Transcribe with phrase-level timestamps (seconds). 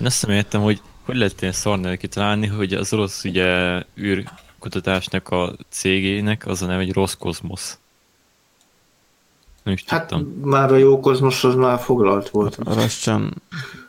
[0.00, 5.28] Én azt nem értem, hogy hogy lehet ilyen szarnál kitalálni, hogy az orosz ugye űrkutatásnak
[5.28, 7.78] a cégének az a neve, hogy Roszkozmosz.
[9.62, 10.26] Nem is Hát tudtam.
[10.44, 12.56] már a jó kozmos az már foglalt volt.
[12.64, 13.42] Russian,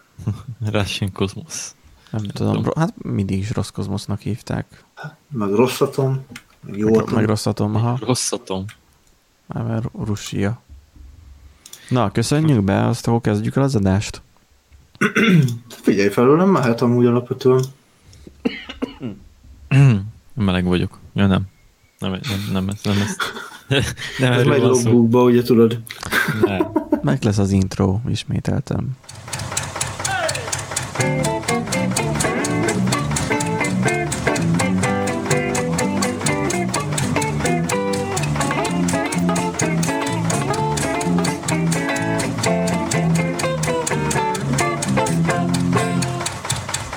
[0.71, 1.71] Russian Cosmos.
[2.11, 4.83] nem tudom, ro- hát mindig is rossz kozmosznak hívták.
[5.27, 6.25] Meg rosszatom,
[6.61, 7.13] meg jó Meg, atom.
[7.15, 8.65] meg rossz atom, aha, Rossz atom.
[9.45, 10.61] már mert Russia.
[11.89, 14.21] Na, köszönjük be, azt akkor kezdjük el az adást.
[15.83, 17.63] Figyelj felül, nem mehet amúgy alapvetően.
[20.35, 20.99] Meleg vagyok.
[21.13, 21.41] Ja, nem.
[21.99, 23.15] Nem, nem, nem, ez, nem ez.
[24.19, 25.79] Nem Ez megy logbookba, ugye tudod.
[26.45, 26.71] Nem.
[27.01, 28.97] Meg lesz az intro, ismételtem.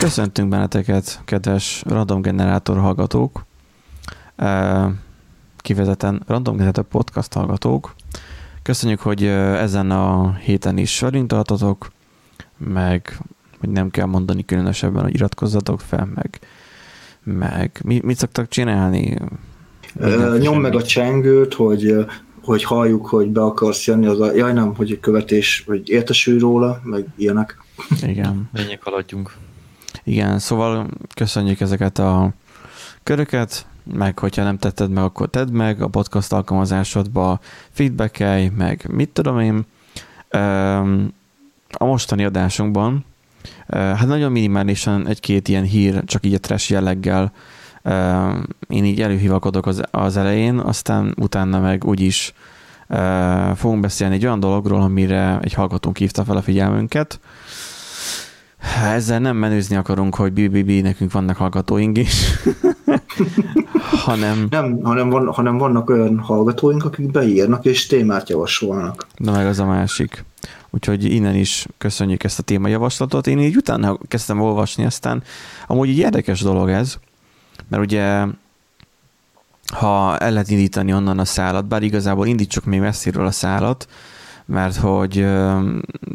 [0.03, 3.45] Köszöntünk benneteket, kedves random generátor hallgatók,
[5.57, 7.95] kivezetten random generátor podcast hallgatók.
[8.63, 11.91] Köszönjük, hogy ezen a héten is velünk tartotok,
[12.57, 13.19] meg
[13.59, 16.39] hogy nem kell mondani különösebben, hogy iratkozzatok fel, meg,
[17.23, 19.19] meg mi, mit szoktak csinálni?
[19.97, 22.07] Ö, Nyom meg a csengőt, hogy,
[22.43, 26.39] hogy halljuk, hogy be akarsz jönni, az a, jaj nem, hogy a követés, vagy értesülj
[26.39, 27.63] róla, meg ilyenek.
[28.01, 28.49] Igen.
[28.53, 29.33] Menjek, haladjunk.
[30.05, 32.31] Igen, szóval köszönjük ezeket a
[33.03, 39.09] köröket, meg hogyha nem tetted meg, akkor tedd meg a podcast alkalmazásodba, feedbackelj, meg mit
[39.09, 39.65] tudom én.
[41.79, 43.05] A mostani adásunkban,
[43.69, 47.33] hát nagyon minimálisan egy-két ilyen hír, csak így a trash jelleggel
[48.69, 52.35] én így előhivakodok az, az elején, aztán utána meg úgyis
[53.55, 57.21] fogunk beszélni egy olyan dologról, amire egy hallgatónk hívta fel a figyelmünket,
[58.85, 62.27] ezzel nem menőzni akarunk, hogy BBB nekünk vannak hallgatóink is,
[64.07, 69.07] hanem, Nem, hanem, van, hanem vannak olyan hallgatóink, akik beírnak és témát javasolnak.
[69.19, 70.25] de meg az a másik.
[70.71, 73.27] Úgyhogy innen is köszönjük ezt a témajavaslatot.
[73.27, 75.23] Én így utána kezdtem olvasni, aztán
[75.67, 76.99] amúgy egy érdekes dolog ez,
[77.69, 78.25] mert ugye
[79.73, 83.89] ha el lehet indítani onnan a szálat, bár igazából indítsuk még messziről a szálat,
[84.45, 85.27] mert hogy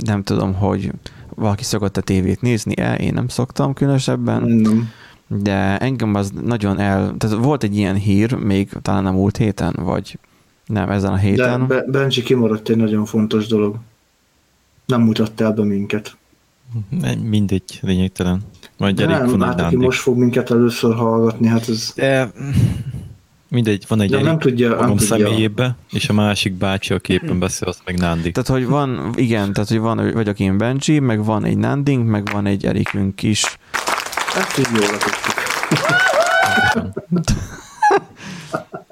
[0.06, 0.92] nem tudom, hogy
[1.38, 4.90] valaki szokott a tévét nézni-e, én nem szoktam különösebben, Nem.
[5.28, 7.16] de engem az nagyon el...
[7.18, 10.20] Tehát volt egy ilyen hír, még talán a múlt héten, vagy
[10.66, 11.68] nem, ezen a De héten.
[11.68, 13.76] Be- Benji kimaradt egy nagyon fontos dolog.
[14.86, 16.18] Nem mutatta el be minket.
[17.22, 18.42] Mindegy, lényegtelen.
[18.78, 21.94] Majd De elég nem, hát aki most fog minket először hallgatni, hát ez...
[21.96, 22.32] De
[23.50, 25.16] mindegy, van egy De nem tudja, nem magam tudja.
[25.18, 28.32] személyébe, és a másik bácsi, aki éppen beszél, az meg Nándi.
[28.32, 32.30] Tehát, hogy van, igen, tehát, hogy van, vagyok én Benji, meg van egy Nanding, meg
[32.32, 33.58] van egy Erikünk is.
[34.38, 34.98] Ezt így jól.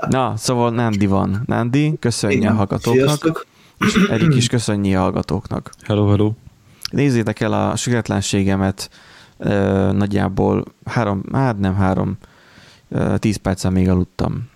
[0.09, 1.41] Na, szóval Nandi van.
[1.45, 3.45] Nandi, köszönje a hallgatóknak, Sziasztok.
[3.79, 5.71] és Erik is köszönje a hallgatóknak.
[5.81, 6.31] Hello, hello.
[6.91, 8.89] Nézzétek el a süketlenségemet,
[9.91, 12.17] nagyjából három, hát nem három,
[12.89, 14.49] ö, tíz perccel még aludtam.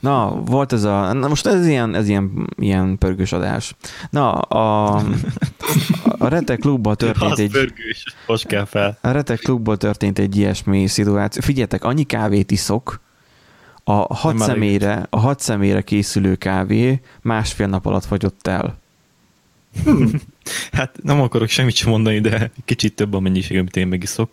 [0.00, 3.74] Na, volt ez a, na most ez ilyen, ez ilyen, ilyen pörgős adás.
[4.10, 4.94] Na, a,
[6.18, 8.98] a Rete klubban történt egy, pörgős, most kell fel.
[9.00, 11.42] a Rete klubban történt egy ilyesmi szituáció.
[11.42, 13.00] Figyeljetek, annyi kávét iszok,
[13.84, 14.54] a hat, Nem elég.
[14.54, 18.78] személyre, a hat személyre készülő kávé másfél nap alatt fogyott el.
[20.72, 24.30] Hát nem akarok semmit sem mondani, de kicsit több a mennyiség, amit én megiszok.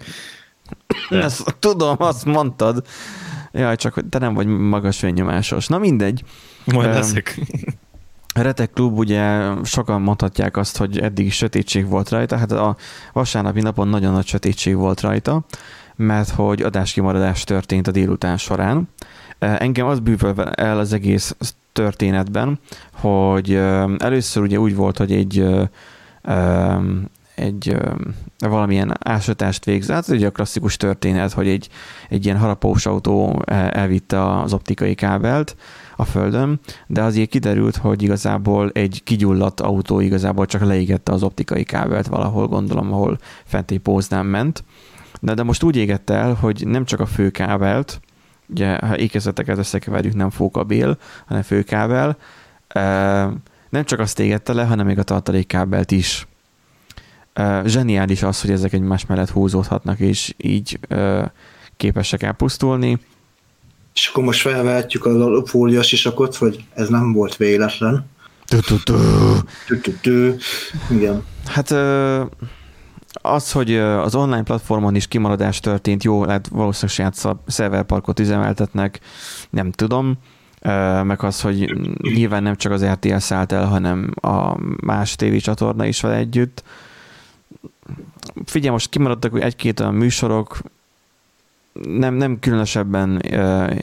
[1.09, 2.85] Ezt tudom, azt mondtad.
[3.51, 5.67] Jaj, csak hogy te nem vagy magas vényomásos.
[5.67, 6.23] Na mindegy.
[6.63, 7.39] Majd leszek.
[8.33, 12.38] Retek Klub ugye sokan mondhatják azt, hogy eddig sötétség volt rajta.
[12.38, 12.75] Hát a
[13.13, 15.45] vasárnapi napon nagyon nagy sötétség volt rajta,
[15.95, 18.89] mert hogy adáskimaradás történt a délután során.
[19.39, 21.35] Engem az bűvöl el az egész
[21.73, 22.59] történetben,
[22.94, 23.53] hogy
[23.97, 25.45] először ugye úgy volt, hogy egy
[27.37, 27.77] egy
[28.39, 31.69] valamilyen ásítást végzett, ugye a klasszikus történet, hogy egy,
[32.09, 35.56] egy ilyen harapós autó el- elvitte az optikai kábelt
[35.95, 41.63] a földön, de azért kiderült, hogy igazából egy kigyulladt autó igazából csak leégette az optikai
[41.63, 44.63] kábelt valahol, gondolom, ahol fent egy póznán ment.
[45.21, 48.01] De, de most úgy égette el, hogy nem csak a fő kábelt,
[48.50, 52.17] ugye ha ékezeteket összekeverjük, nem fókabél, hanem főkábel,
[53.69, 56.27] nem csak azt égette le, hanem még a tartalékkábelt is.
[57.38, 61.24] Ö, Zseniális az, hogy ezek egymás mellett húzódhatnak, és így ö,
[61.78, 63.00] képesek elpusztulni.
[63.94, 68.06] És akkor most felvehetjük a fólias isakot, hogy ez nem volt véletlen.
[69.66, 70.36] Tü-tü-tü.
[70.89, 71.24] Igen.
[71.45, 71.72] Hát
[73.12, 79.00] az, hogy az online platformon is kimaradás történt, jó, hát valószínűleg saját szerverparkot üzemeltetnek,
[79.50, 80.18] nem tudom,
[81.04, 86.01] meg az, hogy nyilván nem csak az RTL szállt el, hanem a más tévécsatorna is
[86.01, 86.63] vele együtt.
[88.45, 90.57] Figyelj, most kimaradtak egy-két olyan műsorok,
[91.83, 93.73] nem, nem különösebben ö,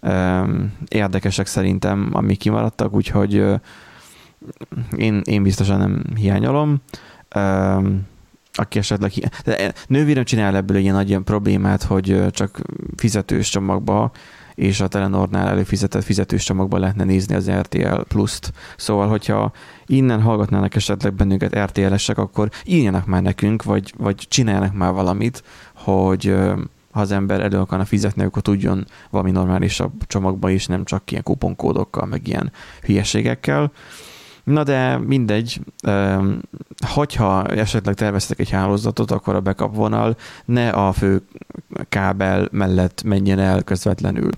[0.00, 0.42] ö,
[0.88, 3.54] érdekesek szerintem, amik kimaradtak, úgyhogy ö,
[4.96, 6.76] én, én biztosan nem hiányolom.
[7.28, 7.78] Ö,
[8.52, 9.12] aki esetleg...
[9.44, 12.60] De nővérem csinál ebből egy ilyen nagy ilyen problémát, hogy csak
[12.96, 14.10] fizetős csomagba
[14.60, 18.52] és a Telenornál előfizetett fizetős csomagba lehetne nézni az RTL Plus-t.
[18.76, 19.52] Szóval, hogyha
[19.86, 25.42] innen hallgatnának esetleg bennünket RTL-esek, akkor írjanak már nekünk, vagy, vagy csináljanak már valamit,
[25.74, 26.34] hogy
[26.90, 31.22] ha az ember elő akarna fizetni, akkor tudjon valami normálisabb csomagba is, nem csak ilyen
[31.22, 32.52] kuponkódokkal, meg ilyen
[32.82, 33.72] hülyeségekkel.
[34.44, 35.60] Na de mindegy,
[36.78, 41.22] hogyha esetleg terveztek egy hálózatot, akkor a backup vonal ne a fő
[41.88, 44.30] kábel mellett menjen el közvetlenül.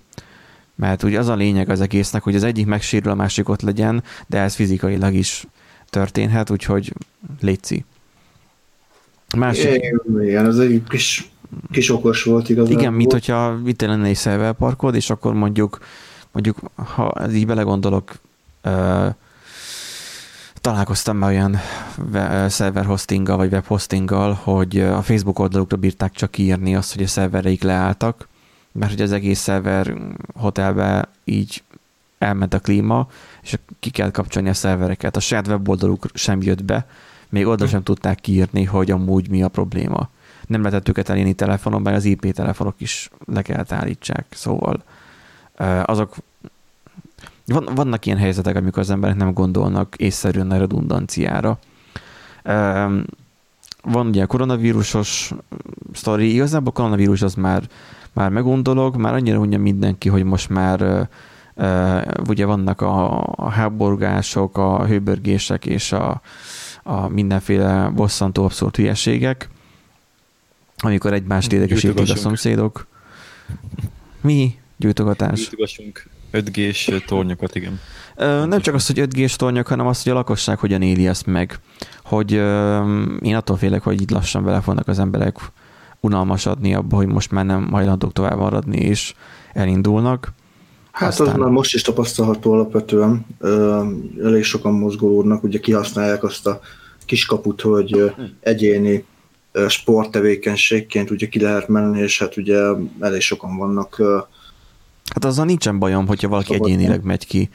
[0.74, 4.02] Mert ugye az a lényeg az egésznek, hogy az egyik megsérül, a másik ott legyen,
[4.26, 5.46] de ez fizikailag is
[5.90, 6.92] történhet, úgyhogy
[7.40, 7.84] létszi.
[9.36, 9.82] Másik...
[10.20, 11.30] Igen, ez egy kis,
[11.70, 12.80] kis okos volt igazából.
[12.80, 15.78] Igen, mint hogyha itt lenne egy szerverparkod, és akkor mondjuk,
[16.32, 18.12] mondjuk ha így belegondolok,
[20.62, 21.56] találkoztam már olyan
[22.48, 27.06] szerver hostinggal vagy web hostinggal, hogy a Facebook oldalukra bírták csak írni azt, hogy a
[27.06, 28.28] szervereik leálltak,
[28.72, 29.94] mert hogy az egész szerver
[30.34, 31.62] hotelbe így
[32.18, 33.08] elment a klíma,
[33.42, 35.16] és ki kell kapcsolni a szervereket.
[35.16, 36.86] A saját weboldaluk sem jött be,
[37.28, 40.08] még oda sem tudták kiírni, hogy amúgy mi a probléma.
[40.46, 44.82] Nem lehetett őket elérni telefonon, mert az IP telefonok is le kellett állítsák, szóval
[45.84, 46.14] azok
[47.52, 51.58] van, vannak ilyen helyzetek, amikor az emberek nem gondolnak észszerűen a redundanciára.
[53.82, 55.32] Van ugye a koronavírusos
[55.92, 57.62] sztori, igazából a koronavírus az már,
[58.12, 61.08] már megundolog, már annyira mondja mindenki, hogy most már
[62.28, 66.20] ugye vannak a, a háborgások, a hőbörgések és a,
[66.82, 69.48] a mindenféle bosszantó abszurd hülyeségek,
[70.76, 72.86] amikor egymást idegesítik a szomszédok.
[74.20, 74.54] Mi?
[74.76, 75.38] Gyújtogatás?
[75.38, 77.80] Gyújtogassunk 5G-s tornyokat, igen.
[78.48, 81.58] Nem csak az, hogy 5G-s tornyok, hanem az, hogy a lakosság hogyan éli ezt meg.
[82.04, 82.32] Hogy
[83.22, 85.36] én attól félek, hogy itt lassan bele fognak az emberek
[86.00, 89.14] unalmasadni abba, hogy most már nem hajlandók tovább maradni, és
[89.52, 90.32] elindulnak.
[90.92, 91.26] Hát Aztán...
[91.26, 93.26] az már most is tapasztalható alapvetően.
[94.22, 96.60] Elég sokan mozgolódnak, ugye kihasználják azt a
[97.04, 99.04] kiskaput, hogy egyéni
[99.68, 102.58] sporttevékenységként ugye ki lehet menni, és hát ugye
[103.00, 104.02] elég sokan vannak
[105.14, 107.48] Hát azzal nincsen bajom, hogyha valaki Szabad egyénileg megy ki.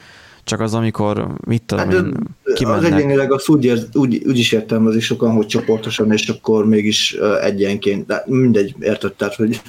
[0.44, 2.14] Csak az, amikor, mit tudom hát, én,
[2.56, 2.84] kimennek.
[2.84, 7.14] Az egyénileg azt úgy, ér, úgy, úgy is értelmezik sokan, hogy csoportosan, és akkor mégis
[7.42, 9.62] egyenként, de mindegy, érted, tehát, hogy...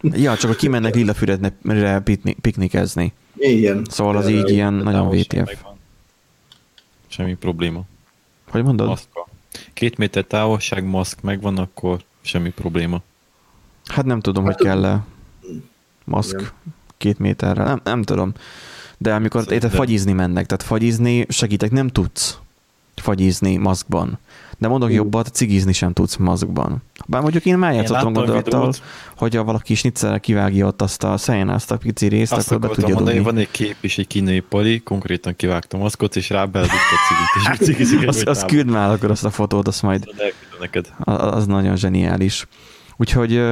[0.00, 2.02] Ja, csak a kimennek Lillafüredre
[2.40, 3.12] piknikezni.
[3.36, 3.86] Igen.
[3.90, 5.52] Szóval az így ilyen nagyon VTF.
[7.06, 7.82] Semmi probléma.
[8.48, 8.86] Hogy mondod?
[8.86, 9.28] Maszka.
[9.72, 13.02] Két méter távolság, maszk megvan, akkor semmi probléma.
[13.84, 15.04] Hát nem tudom, hát, hogy kell-e
[16.04, 16.38] maszk.
[16.38, 18.32] Igen két méterre, nem, nem tudom.
[18.98, 19.70] De amikor Szerintem.
[19.70, 22.38] fagyizni mennek, tehát fagyizni segítek, nem tudsz
[22.94, 24.18] fagyizni maszkban.
[24.58, 24.94] De mondok uh.
[24.94, 26.82] jobbat, cigizni sem tudsz maszkban.
[27.06, 28.72] Bár mondjuk én már játszottam gondolattal,
[29.16, 32.68] hogy a valaki snitzelre kivágja ott azt a szejen azt a pici részt, azt akkor
[32.68, 36.44] be tudja mondani, Van egy kép is, egy kínai pali, konkrétan kivágtam maszkot, és rá
[36.44, 40.04] beledugta a cigit, és cigizik az, az küld már akkor azt a fotót, azt majd.
[40.60, 40.92] Neked.
[40.98, 42.46] Az, az nagyon zseniális.
[42.96, 43.42] Úgyhogy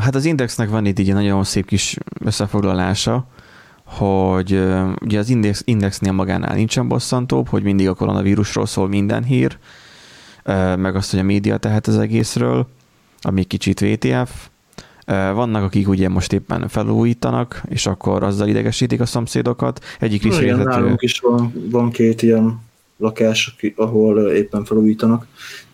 [0.00, 3.26] Hát az Indexnek van itt egy nagyon szép kis összefoglalása,
[3.84, 4.62] hogy
[5.02, 9.58] ugye az Index, Indexnél magánál nincsen bosszantóbb, hogy mindig a koronavírusról szól minden hír,
[10.76, 12.66] meg azt, hogy a média tehet az egészről,
[13.20, 14.48] ami kicsit VTF.
[15.06, 19.84] Vannak, akik ugye most éppen felújítanak, és akkor azzal idegesítik a szomszédokat.
[20.00, 20.68] Egyik is érthető.
[20.68, 22.60] Nálunk is van, van két ilyen
[22.96, 25.26] lakás, ahol éppen felújítanak,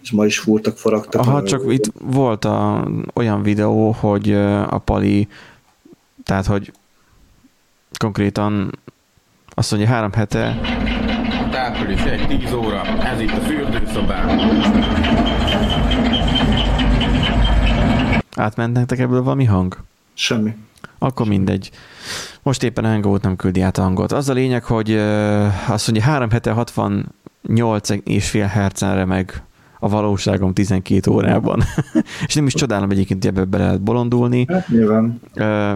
[0.04, 1.20] és ma is fúrtak, faragtak.
[1.20, 1.72] Aha, csak ő...
[1.72, 4.32] itt volt a, olyan videó, hogy
[4.68, 5.28] a Pali,
[6.24, 6.72] tehát, hogy
[7.98, 8.70] konkrétan
[9.54, 10.60] azt mondja, három hete
[11.54, 14.28] április 1, 10 óra, ez itt a fürdőszobám.
[18.36, 19.76] Átment nektek ebből valami hang?
[20.14, 20.56] Semmi.
[20.98, 21.70] Akkor mindegy.
[22.42, 24.12] Most éppen a Hangout nem küldi át a hangot.
[24.12, 24.94] Az a lényeg, hogy
[25.68, 29.42] azt mondja, 3 hete 68 és fél hercenre meg
[29.84, 31.62] a valóságom 12 órában.
[32.26, 34.46] és nem is csodálom egyébként, hogy ebből bele lehet bolondulni.
[34.48, 35.20] Hát nyilván.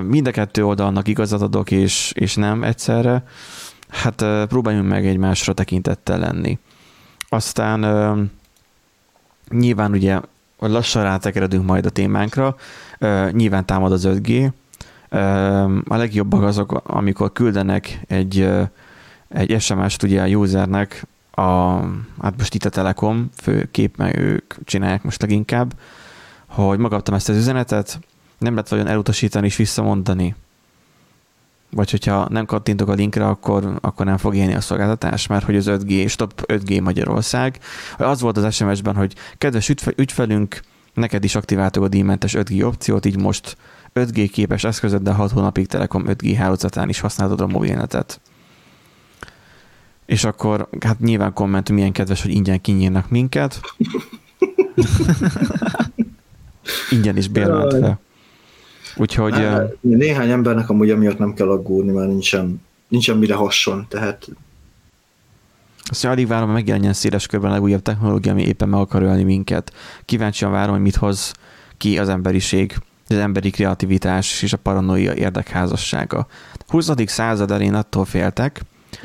[0.07, 3.25] Mind a kettő oldalnak igazat adok, és, és nem egyszerre.
[3.89, 6.59] Hát próbáljunk meg egymásra tekintettel lenni.
[7.29, 7.81] Aztán
[9.51, 10.21] nyilván ugye
[10.59, 12.57] lassan rátekeredünk majd a témánkra,
[13.31, 14.51] nyilván támad az 5G,
[15.11, 15.21] uh,
[15.85, 18.49] a legjobbak azok, amikor küldenek egy,
[19.29, 21.07] egy SMS-t ugye a usernek,
[21.39, 21.81] a,
[22.21, 25.75] hát most itt a Telekom, főképp, meg ők csinálják most leginkább,
[26.47, 27.99] hogy megkaptam ezt az üzenetet,
[28.39, 30.35] nem lehet vajon elutasítani és visszamondani.
[31.71, 35.57] Vagy hogyha nem kattintok a linkre, akkor, akkor nem fog élni a szolgáltatás, mert hogy
[35.57, 37.59] az 5G, stop 5G Magyarország.
[37.99, 40.61] Az volt az SMS-ben, hogy kedves ügyfelünk,
[40.95, 43.57] neked is aktiváltuk a díjmentes 5G opciót, így most
[43.95, 48.21] 5G képes eszközöddel 6 hónapig Telekom 5G hálózatán is használod a mobilnetet.
[50.09, 53.61] És akkor hát nyilván komment, milyen kedves, hogy ingyen kinyírnak minket.
[56.91, 57.99] ingyen is bérmentve.
[58.97, 59.33] Úgyhogy...
[59.33, 64.29] Hát, néhány embernek amúgy emiatt nem kell aggódni, mert nincsen, nincsen mire hasson, tehát
[65.91, 69.73] azt alig várom, megjelenjen széles körben a legújabb technológia, ami éppen meg akar ölni minket.
[70.05, 71.33] Kíváncsian várom, hogy mit hoz
[71.77, 72.77] ki az emberiség,
[73.09, 76.27] az emberi kreativitás és a paranoia érdekházassága.
[76.67, 76.91] 20.
[77.07, 78.63] század elén attól féltek,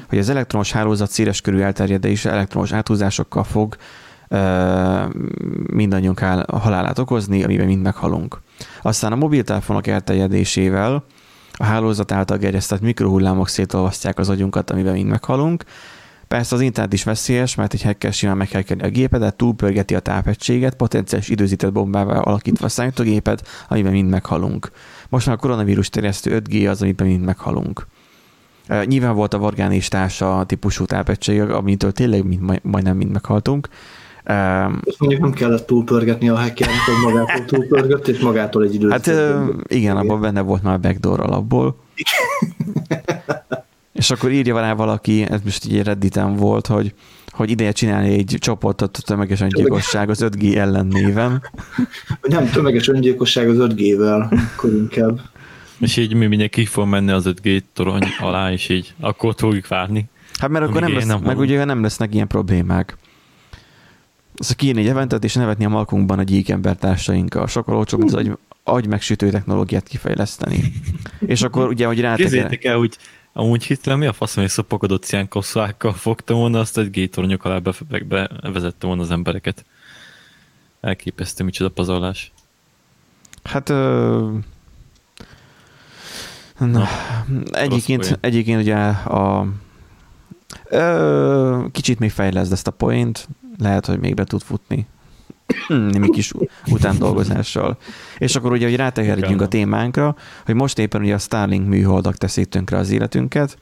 [0.09, 3.75] hogy az elektromos hálózat széles körű elterjedése elektromos áthúzásokkal fog
[5.73, 8.41] mindannyiunk halálát okozni, amiben mind meghalunk.
[8.81, 11.03] Aztán a mobiltelefonok elterjedésével
[11.53, 15.63] a hálózat által gerjesztett mikrohullámok szétolvasztják az agyunkat, amiben mind meghalunk.
[16.27, 20.75] Persze az internet is veszélyes, mert egy hacker simán meghekkeli a gépedet, túlpörgeti a tápegységet,
[20.75, 24.71] potenciális időzített bombával alakítva a számítógépet, amiben mind meghalunk.
[25.09, 27.87] Most már a koronavírus terjesztő 5G az, amiben mind meghalunk.
[28.85, 33.67] Nyilván volt a Vargán és társa típusú tápegység, amitől tényleg mind, majdnem mind meghaltunk.
[34.23, 38.91] Ezt mondjuk nem kellett túlpörgetni a hackernek, hogy magától túlpörgött, és magától egy időt.
[38.91, 39.11] Hát
[39.67, 41.75] igen, abban benne volt már backdoor alapból.
[43.93, 46.93] és akkor írja rá valaki, ez most így Redditen volt, hogy,
[47.31, 51.41] hogy ideje csinálni egy csoportot tömeges öngyilkosság az 5G ellen néven.
[52.21, 55.19] Nem tömeges öngyilkosság az 5G-vel, akkor inkább.
[55.83, 60.09] És így mi mindenki fog menni az 5G torony alá, és így akkor fogjuk várni.
[60.39, 62.97] Hát mert akkor nem lesz, nem meg ugye nem lesznek ilyen problémák.
[64.35, 67.47] Szóval kiírni egy eventet és nevetni a malkunkban a gyíkember társainkkal.
[67.47, 70.73] Sokkal olcsóbb, mint az agy, agy megsütő technológiát kifejleszteni.
[71.25, 72.17] és akkor ugye, hogy rátek...
[72.17, 72.97] Képzeljétek el, hogy
[73.33, 77.59] amúgy hittem, mi a fasz, hogy szopogodott ilyen kosszlákkal fogta volna, azt egy gétornyok alá
[78.41, 79.65] bevezette volna az embereket.
[80.81, 82.31] Elképesztő, micsoda pazarlás.
[83.43, 84.37] Hát ö...
[86.57, 86.87] Na,
[87.51, 89.47] egyébként, egyébként ugye a
[90.69, 94.87] ö, kicsit még fejleszd ezt a point, lehet, hogy még be tud futni
[95.91, 96.31] némi kis
[96.67, 97.77] után dolgozással.
[98.17, 102.49] És akkor ugye, hogy rátekerjünk a témánkra, hogy most éppen ugye a Starlink műholdak teszik
[102.49, 103.57] tönkre az életünket,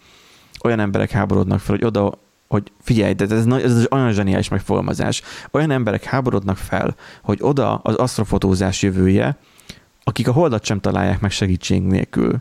[0.63, 2.17] olyan emberek háborodnak fel, hogy oda,
[2.47, 5.21] hogy figyelj, de ez, ez, ez olyan zseniális megfogalmazás.
[5.51, 9.37] Olyan emberek háborodnak fel, hogy oda az asztrofotózás jövője,
[10.11, 12.35] akik a holdat sem találják meg segítség nélkül.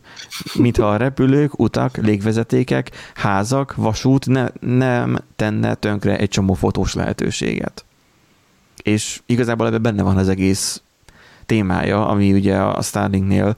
[0.55, 7.85] Mintha a repülők, utak, légvezetékek, házak, vasút ne, nem tenne tönkre egy csomó fotós lehetőséget.
[8.83, 10.83] És igazából ebben benne van az egész
[11.47, 13.57] témája, ami ugye a Starlinknél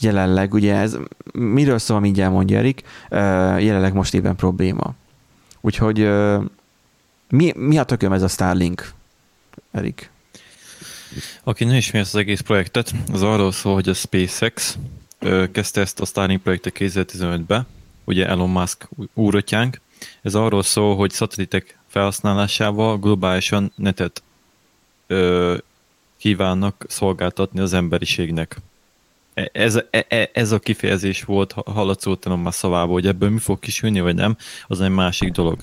[0.00, 0.96] jelenleg, ugye ez,
[1.32, 2.82] miről szól, mindjárt mondja Erik,
[3.64, 4.94] jelenleg most éppen probléma.
[5.60, 6.10] Úgyhogy
[7.28, 8.92] mi, mi a tököm ez a Starlink,
[9.72, 10.10] Erik?
[11.44, 14.78] Aki nem ismeri ezt az egész projektet, az arról szól, hogy a SpaceX
[15.52, 17.66] kezdte ezt a Starlink projektet 2015-ben,
[18.04, 19.80] ugye Elon Musk úrotjánk.
[20.22, 24.22] Ez arról szól, hogy szatelitek felhasználásával globálisan netet
[25.06, 25.56] ö,
[26.16, 28.56] kívánnak szolgáltatni az emberiségnek.
[29.34, 33.58] E, ez, e, e, ez a kifejezés volt hallatszótalan már szavából, hogy ebből mi fog
[33.58, 34.36] kisülni, vagy nem,
[34.66, 35.58] az egy másik dolog.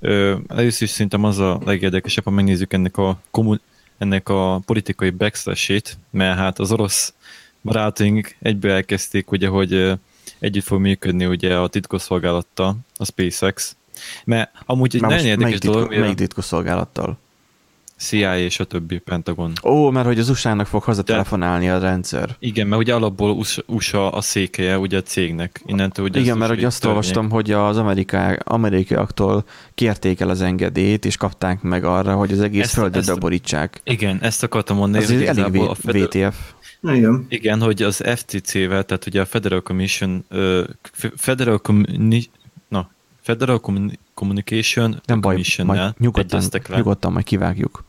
[0.00, 3.60] Ö, először is szerintem az a legérdekesebb, ha megnézzük ennek a, kommun,
[3.98, 7.14] ennek a politikai backslash mert hát az orosz
[7.62, 9.92] barátaink egyből elkezdték, ugye, hogy
[10.38, 13.76] együtt fog működni ugye a titkosszolgálattal, a SpaceX,
[14.24, 15.98] mert amúgy egy nagyon érdekes dolog.
[15.98, 17.18] Melyik titkosszolgálattal?
[17.98, 19.52] CIA és a többi Pentagon.
[19.64, 22.36] Ó, mert hogy az USA-nak fog hazatelefonálni a rendszer.
[22.38, 25.62] Igen, mert ugye alapból USA a székelye ugye a cégnek.
[25.66, 26.96] Innentől ugye Igen, mert hogy azt törvény.
[26.96, 32.40] olvastam, hogy az amerikai, amerikaiaktól kérték el az engedélyt, és kapták meg arra, hogy az
[32.40, 33.80] egész ezt, földet ezt, beborítsák.
[33.84, 35.04] Igen, ezt akartam mondani.
[35.04, 36.36] Ez elég a Feder- VTF.
[36.82, 37.26] Igen.
[37.28, 40.60] Igen, hogy az FTC-vel, tehát ugye a Federal Commission, uh,
[41.16, 42.30] Federal, Communi-
[42.68, 42.90] na,
[43.20, 43.60] Federal
[44.14, 47.84] Communication Nem baj, majd nyugodtan, nyugodtan majd kivágjuk.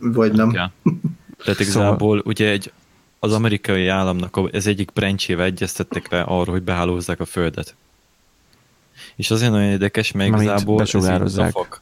[0.00, 0.50] Vagy nem.
[0.50, 0.72] Ja.
[1.44, 2.22] Tehát igazából szóval...
[2.24, 2.72] ugye egy,
[3.18, 7.74] az amerikai államnak ez egyik brencsével egyeztettek le arról, hogy behálózzák a földet.
[9.16, 11.80] És azért nagyon érdekes, mert igazából besugározzák.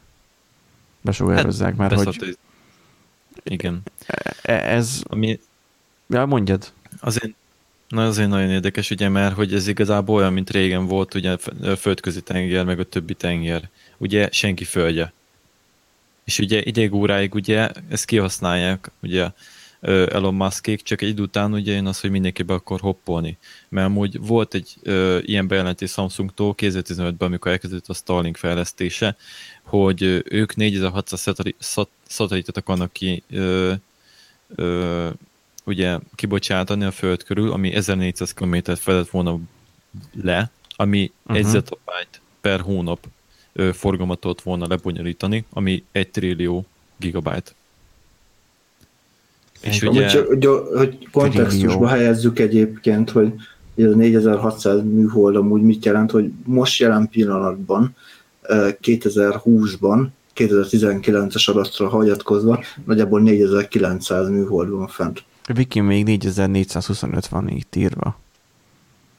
[1.01, 2.37] Besugározzák, hát, mert hogy...
[3.43, 3.81] Igen.
[4.41, 5.39] E- Ez, Ami
[6.07, 6.71] ja, mondjad.
[6.99, 7.33] azért,
[7.87, 11.75] na azért nagyon érdekes, ugye, mert hogy ez igazából olyan, mint régen volt, ugye a
[11.75, 13.69] földközi tenger, meg a többi tenger.
[13.97, 15.13] Ugye senki földje.
[16.27, 19.29] És ugye ideig óráig ugye ezt kihasználják, ugye
[19.81, 23.37] Elon Muskék, csak egy idő után ugye jön az, hogy mindenki be akar hoppolni.
[23.69, 29.15] Mert amúgy volt egy ö, ilyen bejelentés Samsungtól 2015-ben, amikor elkezdődött a Starlink fejlesztése,
[29.63, 33.73] hogy ö, ők 4600 szateli- szat- szatelitet akarnak ki ö,
[34.55, 35.09] ö,
[35.63, 39.39] ugye kibocsátani a Föld körül, ami 1400 km fedett volna
[40.21, 41.37] le, ami uh-huh.
[41.37, 43.07] egy zettabyte per hónap
[43.57, 46.65] ö, forgalmat tudott volna lebonyolítani, ami egy trillió
[46.97, 47.51] gigabyte.
[49.61, 51.85] És Ugye, ugye, hogy, hogy kontextusba Trillió.
[51.85, 53.33] helyezzük egyébként, hogy
[53.75, 57.95] ez a 4600 műhold amúgy mit jelent, hogy most jelen pillanatban,
[58.41, 65.23] eh, 2020-ban, 2019-es adatra hagyatkozva, nagyjából 4900 műhold van fent.
[65.53, 68.19] Viki még 4425 van itt írva.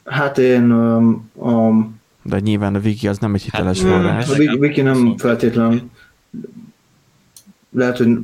[0.04, 1.87] Hát én um, a,
[2.28, 4.28] De nyilván a Wiki az nem egy hiteles Hát, forrás.
[4.28, 5.90] a Wiki- nem feltétlen
[7.70, 8.18] lehet, hogy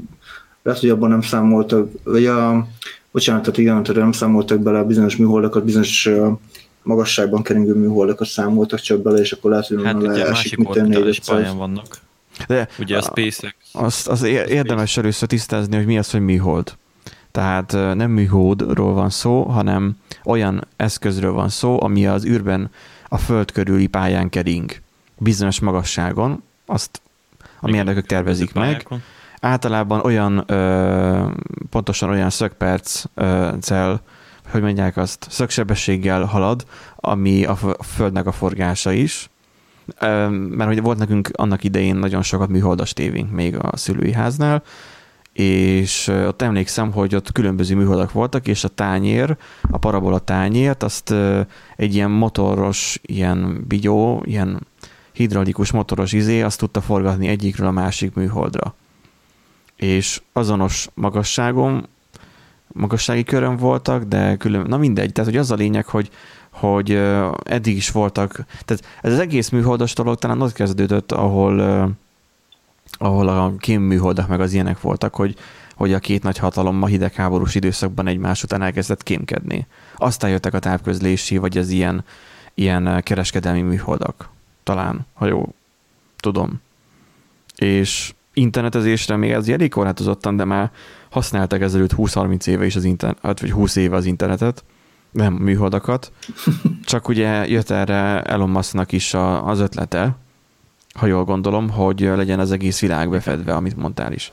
[0.62, 2.66] lehet, hogy abban nem számoltak, vagy a,
[3.10, 6.08] bocsánat, tehát igen, tehát nem számoltak bele a bizonyos műholdakat, bizonyos
[6.82, 11.18] magasságban keringő műholdakat számoltak csak bele, és akkor lehet, hogy hát ugye leesik, másik orbitális
[11.18, 11.26] 400.
[11.26, 11.98] pályán vannak.
[12.46, 16.72] De Ugye a SpaceX, azt, az érdemes először tisztázni, hogy mi az, hogy műhold.
[17.30, 22.70] Tehát nem műholdról van szó, hanem olyan eszközről van szó, ami az űrben
[23.14, 24.80] a föld körüli pályán kering.
[25.18, 27.02] Bizonyos magasságon, azt
[27.60, 28.86] a mérnökök tervezik meg.
[29.40, 31.28] Általában olyan, ö,
[31.70, 34.00] pontosan olyan szögperc ö, cell,
[34.50, 36.66] hogy mondják azt, szögsebességgel halad,
[36.96, 39.30] ami a Földnek a forgása is.
[39.98, 44.62] Ö, mert hogy volt nekünk annak idején nagyon sokat műholdas tévénk még a szülői háznál,
[45.34, 49.36] és ott emlékszem, hogy ott különböző műholdak voltak, és a tányér,
[49.70, 51.14] a parabola tányért, azt
[51.76, 54.66] egy ilyen motoros, ilyen bigyó, ilyen
[55.12, 58.74] hidraulikus motoros izé, azt tudta forgatni egyikről a másik műholdra.
[59.76, 61.88] És azonos magasságon,
[62.68, 66.10] magassági körön voltak, de külön, na mindegy, tehát hogy az a lényeg, hogy,
[66.50, 67.00] hogy
[67.42, 71.60] eddig is voltak, tehát ez az egész műholdas dolog talán ott kezdődött, ahol,
[72.98, 75.36] ahol a kémműholdak meg az ilyenek voltak, hogy,
[75.74, 79.66] hogy a két nagy hatalom a hidegháborús időszakban egymás után elkezdett kémkedni.
[79.96, 82.04] Aztán jöttek a távközlési, vagy az ilyen,
[82.54, 84.28] ilyen kereskedelmi műholdak.
[84.62, 85.54] Talán, ha jó
[86.16, 86.60] tudom.
[87.56, 90.70] És internetezésre még ez elég korlátozottan, de már
[91.10, 94.64] használtak ezelőtt 20-30 éve is az internet, vagy 20 éve az internetet,
[95.10, 96.12] nem műholdakat.
[96.84, 100.16] Csak ugye jött erre Elon Musknak is a, az ötlete,
[100.94, 104.32] ha jól gondolom, hogy legyen az egész világ befedve, amit mondtál is.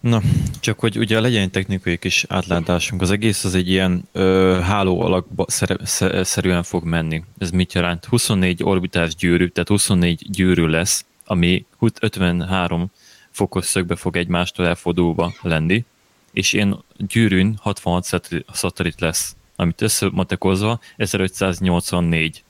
[0.00, 0.20] Na,
[0.60, 3.02] csak hogy ugye legyen egy technikai kis átlátásunk.
[3.02, 7.24] Az egész az egy ilyen ö, háló alakba szere, sze- szerűen fog menni.
[7.38, 8.04] Ez mit jelent?
[8.04, 11.64] 24 orbitás gyűrű, tehát 24 gyűrű lesz, ami
[12.00, 12.90] 53
[13.30, 15.84] fokos szögbe fog egymástól elfordulva lenni,
[16.32, 22.42] és ilyen gyűrűn 66 szateli- szatellit lesz, amit összematekozva 1584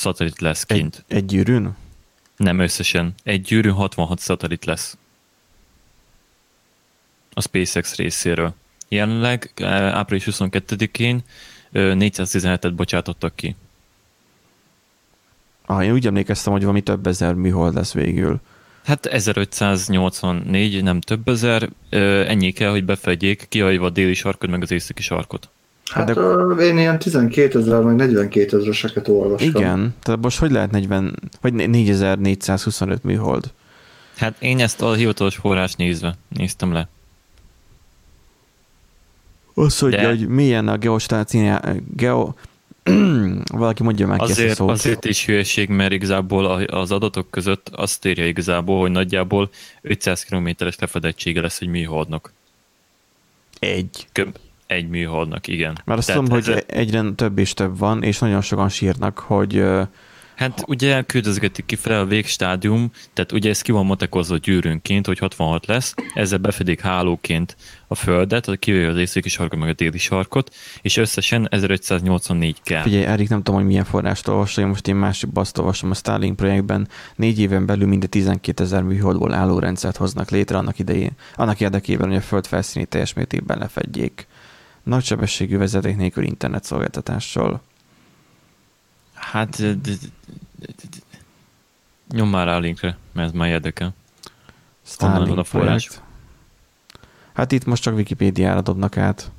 [0.00, 1.04] szatellit lesz kint.
[1.08, 1.76] Egy, egy gyűrűn?
[2.36, 3.14] Nem összesen.
[3.22, 4.96] Egy gyűrű 66 szatellit lesz.
[7.32, 8.54] A SpaceX részéről.
[8.88, 11.20] Jelenleg eh, április 22-én
[11.72, 13.56] ö, 417-et bocsátottak ki.
[15.66, 18.40] Ah, én úgy emlékeztem, hogy valami több ezer műhold lesz végül.
[18.84, 24.62] Hát 1584, nem több ezer, ö, ennyi kell, hogy befedjék, kihagyva a déli sarkot, meg
[24.62, 25.48] az északi sarkot.
[25.90, 26.64] Hát de- de...
[26.64, 29.48] én ilyen 12 ezer, meg 42 ezreseket olvastam.
[29.48, 33.52] Igen, tehát most hogy lehet 40, vagy 4425 műhold?
[34.16, 36.88] Hát én ezt a hivatalos forrás nézve néztem le.
[39.54, 41.62] Az, hogy, De- hogy milyen a geostáciá,
[41.96, 42.32] geo...
[43.52, 44.70] Valaki mondja meg ki ezt a Azért, szót.
[44.70, 49.50] azért is hülyeség, mert igazából az adatok között azt írja igazából, hogy nagyjából
[49.82, 52.32] 500 kilométeres lefedettsége lesz egy műholdnak.
[53.58, 54.06] Egy.
[54.12, 54.38] Köbb
[54.70, 55.78] egy műholdnak, igen.
[55.84, 59.18] Mert azt Tehát tudom, hogy ez- egyre több és több van, és nagyon sokan sírnak,
[59.18, 59.62] hogy
[60.40, 65.66] Hát ugye küldözgetik kifele a végstádium, tehát ugye ez ki van matekozva gyűrűnként, hogy 66
[65.66, 67.56] lesz, ezzel befedik hálóként
[67.88, 72.82] a földet, a kivéve az északi sarkot, meg a déli sarkot, és összesen 1584 kell.
[72.82, 76.36] Figyelj, Erik, nem tudom, hogy milyen forrást olvasol, most én másik azt olvasom a Starlink
[76.36, 76.88] projektben.
[77.16, 82.08] Négy éven belül minden 12 ezer műholdból álló rendszert hoznak létre annak idején, annak érdekében,
[82.08, 84.26] hogy a föld felszínét teljes mértékben lefedjék.
[84.82, 87.62] Nagysebességű vezeték nélkül internet szolgáltatással.
[89.14, 90.10] Hát d- d-
[90.58, 91.02] d- d- d-
[92.12, 93.94] nyom már rá a linkre, mert ez már érdekel.
[94.98, 95.86] Van a forrás?
[95.86, 96.08] projekt.
[97.32, 99.30] Hát itt most csak Wikipédiára dobnak át.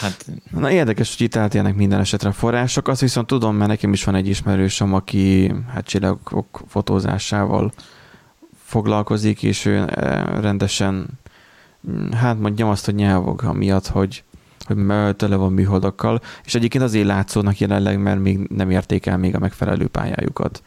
[0.00, 0.26] Hát...
[0.50, 2.88] Na érdekes, hogy itt eltérnek minden esetre források.
[2.88, 7.72] Azt viszont tudom, mert nekem is van egy ismerősöm, aki hát csillagok fotózásával
[8.64, 11.06] foglalkozik, és ő eh, rendesen,
[12.12, 14.24] hát mondjam azt, hogy nyelvog miatt, hogy,
[14.60, 19.34] hogy tele van műholdakkal, és egyébként azért látszódnak jelenleg, mert még nem érték el még
[19.34, 20.62] a megfelelő pályájukat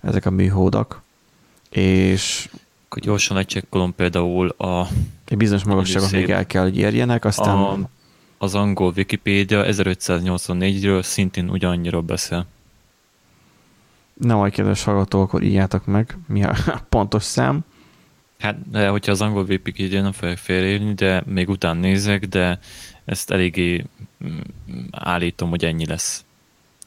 [0.00, 1.02] ezek a műholdak.
[1.70, 2.48] És
[2.84, 4.86] akkor gyorsan lecsekkolom például a...
[5.24, 7.56] Egy bizonyos magasságot még el kell, hogy érjenek, aztán...
[7.58, 7.78] A,
[8.38, 12.46] az angol Wikipédia 1584-ről szintén ugyanannyira beszél.
[14.14, 16.54] Na majd kedves hallgató, akkor írjátok meg, mi a
[16.88, 17.64] pontos szám.
[18.42, 22.58] Hát, de hogyha az angol Wikipedia nem fogja félérni, de még után nézek, de
[23.04, 23.84] ezt eléggé
[24.24, 24.38] mm,
[24.90, 26.24] állítom, hogy ennyi lesz.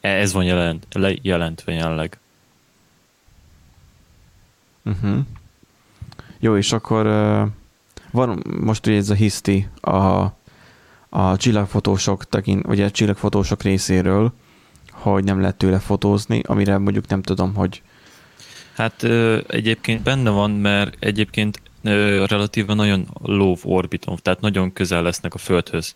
[0.01, 0.87] E, ez van jelent,
[1.21, 2.19] jelentve jelenleg.
[4.85, 5.19] Uh-huh.
[6.39, 7.47] Jó, és akkor uh,
[8.11, 10.23] van most ugye ez a hiszti a,
[11.09, 14.33] a csillagfotósok tekint, vagy a csillagfotósok részéről,
[14.91, 17.81] hogy nem lehet tőle fotózni, amire mondjuk nem tudom, hogy...
[18.75, 25.03] Hát ö, egyébként benne van, mert egyébként ö, relatíve nagyon low orbiton, tehát nagyon közel
[25.03, 25.95] lesznek a Földhöz.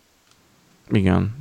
[0.90, 1.38] Igen.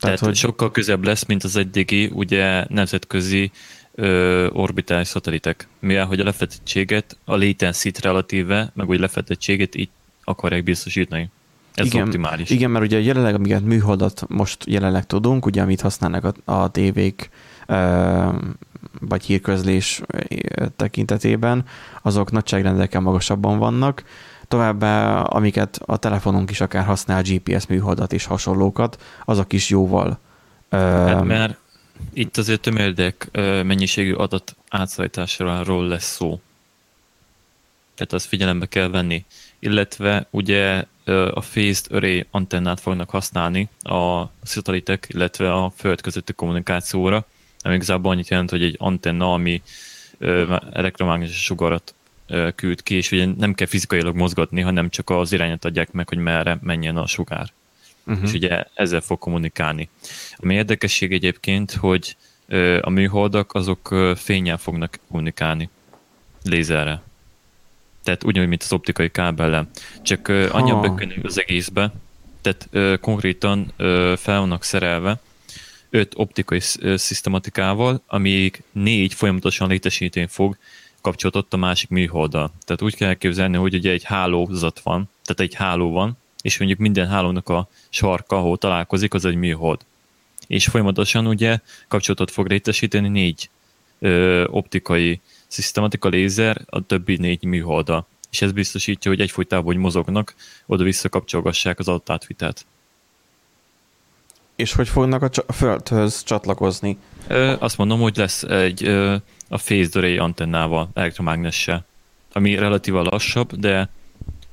[0.00, 0.34] Tehát, tehát hogy...
[0.36, 3.50] sokkal közebb lesz, mint az eddigi, ugye nemzetközi
[3.94, 5.68] ö, orbitális szatelitek.
[5.78, 9.88] Mivel, hogy a lefedettséget, a latency relatíve, meg úgy lefedettséget így
[10.24, 11.30] akarják biztosítani.
[11.74, 12.50] Ez igen, optimális.
[12.50, 17.30] Igen, mert ugye jelenleg, amiket műholdat most jelenleg tudunk, ugye amit használnak a, a tévék,
[19.00, 20.02] vagy hírközlés
[20.76, 21.64] tekintetében,
[22.02, 24.04] azok nagyságrendekkel magasabban vannak.
[24.48, 30.18] Továbbá, amiket a telefonunk is akár használ, GPS műholdat és hasonlókat, azok is jóval.
[30.70, 31.58] Hát mert
[32.12, 33.28] itt azért tömérdek
[33.64, 36.40] mennyiségű adat átszállításról lesz szó.
[37.94, 39.24] Tehát azt figyelembe kell venni.
[39.58, 40.84] Illetve ugye
[41.34, 47.26] a phased array antennát fognak használni a szatelitek, illetve a föld közötti kommunikációra,
[47.62, 49.62] ami igazából annyit jelent, hogy egy antenna, ami
[50.72, 51.94] elektromágneses sugarat
[52.54, 56.18] küld ki, és ugye nem kell fizikailag mozgatni, hanem csak az irányat adják meg, hogy
[56.18, 57.52] merre menjen a sugár.
[58.06, 58.24] Uh-huh.
[58.24, 59.88] És ugye ezzel fog kommunikálni.
[60.36, 62.16] Ami érdekesség egyébként, hogy
[62.80, 65.68] a műholdak azok fényel fognak kommunikálni,
[66.42, 67.02] lézerre.
[68.04, 69.70] Tehát ugyanúgy, mint az optikai kábellel.
[70.02, 71.92] Csak annyi a az egészbe,
[72.42, 72.68] tehát
[73.00, 73.72] konkrétan
[74.16, 75.20] fel vannak szerelve
[75.90, 76.60] öt optikai
[76.94, 80.56] szisztematikával, amíg négy folyamatosan létesíteni fog
[81.00, 82.52] kapcsolatot a másik műholddal.
[82.64, 86.80] Tehát úgy kell elképzelni, hogy ugye egy hálózat van, tehát egy háló van, és mondjuk
[86.80, 89.80] minden hálónak a sarka, ahol találkozik, az egy műhold.
[90.46, 93.50] És folyamatosan ugye kapcsolatot fog létesíteni négy
[93.98, 98.06] ö, optikai szisztematika lézer a többi négy műholda.
[98.30, 100.34] És ez biztosítja, hogy egyfolytában, hogy mozognak,
[100.66, 102.66] oda-vissza kapcsolgassák az adatátvitelt.
[104.60, 106.98] És hogy fognak a, a földhöz csatlakozni?
[107.26, 109.14] Ö, azt mondom, hogy lesz egy ö,
[109.48, 111.84] a phased array antennával, elektromágnessel,
[112.32, 113.88] ami relatíva lassabb, de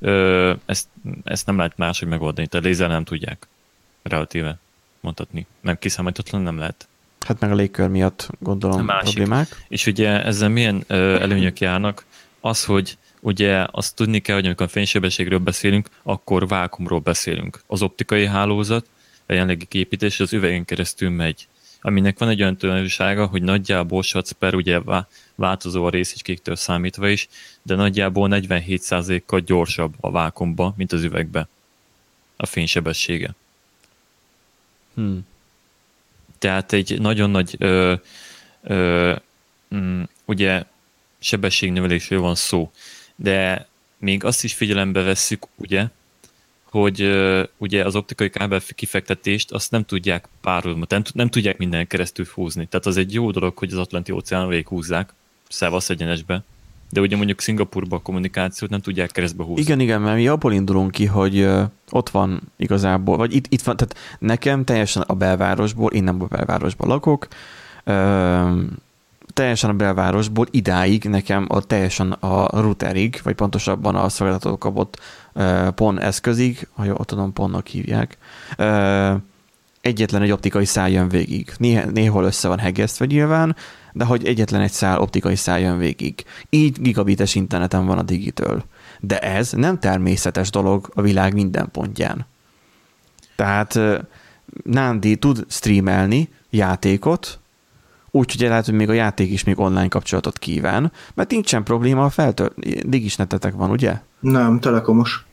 [0.00, 0.86] Ö, ezt,
[1.24, 3.46] ezt nem lehet máshogy megoldani, tehát lézer nem tudják
[4.02, 4.58] relatíve
[5.00, 5.46] mondhatni.
[5.60, 6.88] Nem kiszámíthatatlan nem lehet.
[7.26, 9.64] Hát meg a légkör miatt gondolom a problémák.
[9.68, 12.04] És ugye ezzel milyen ö, előnyök járnak?
[12.40, 17.62] Az, hogy ugye azt tudni kell, hogy amikor a fénysebességről beszélünk, akkor vákumról beszélünk.
[17.66, 18.86] Az optikai hálózat,
[19.28, 21.48] a jelenlegi képítés az üvegen keresztül megy
[21.80, 24.80] aminek van egy olyan tulajdonsága, hogy nagyjából satsz per ugye
[25.34, 27.28] változó a részecskéktől számítva is,
[27.62, 31.48] de nagyjából 47%-kal gyorsabb a vákumba, mint az üvegbe
[32.36, 33.34] a fénysebessége.
[34.94, 35.26] Hmm.
[36.38, 37.94] Tehát egy nagyon nagy ö,
[38.62, 39.16] ö,
[39.74, 40.64] mm, ugye
[41.18, 42.70] sebességnövelésről van szó,
[43.16, 43.66] de
[43.98, 45.86] még azt is figyelembe vesszük, ugye,
[46.70, 47.10] hogy
[47.56, 52.66] ugye az optikai kábel kifektetést azt nem tudják párhuzamba, nem, nem tudják minden keresztül húzni.
[52.66, 55.14] Tehát az egy jó dolog, hogy az Atlanti óceánon végig húzzák,
[55.48, 56.42] szevasz egyenesbe,
[56.90, 59.62] de ugye mondjuk Szingapurba a kommunikációt nem tudják keresztbe húzni.
[59.62, 61.48] Igen, igen, mert mi abból indulunk ki, hogy
[61.90, 66.26] ott van igazából, vagy itt, itt van, tehát nekem teljesen a belvárosból, én nem a
[66.26, 67.28] belvárosban lakok,
[69.32, 75.04] teljesen a belvárosból idáig nekem a teljesen a routerig, vagy pontosabban a szolgáltatók kapott uh,
[75.74, 78.16] PON eszközig, ha jól tudom, PON-nak hívják,
[79.80, 81.52] egyetlen egy optikai szál jön végig.
[81.56, 83.56] Néh- néhol össze van hegesztve nyilván,
[83.92, 86.24] de hogy egyetlen egy szál, optikai szál jön végig.
[86.50, 88.64] Így gigabites interneten van a digitől.
[89.00, 92.26] De ez nem természetes dolog a világ minden pontján.
[93.36, 93.78] Tehát
[94.62, 97.38] Nandi tud streamelni játékot,
[98.10, 102.10] Úgyhogy lehet, hogy még a játék is még online kapcsolatot kíván, mert nincsen probléma, a
[102.10, 102.54] feltölt,
[102.88, 104.00] digisnetetek van, ugye?
[104.20, 105.26] Nem, telekomos.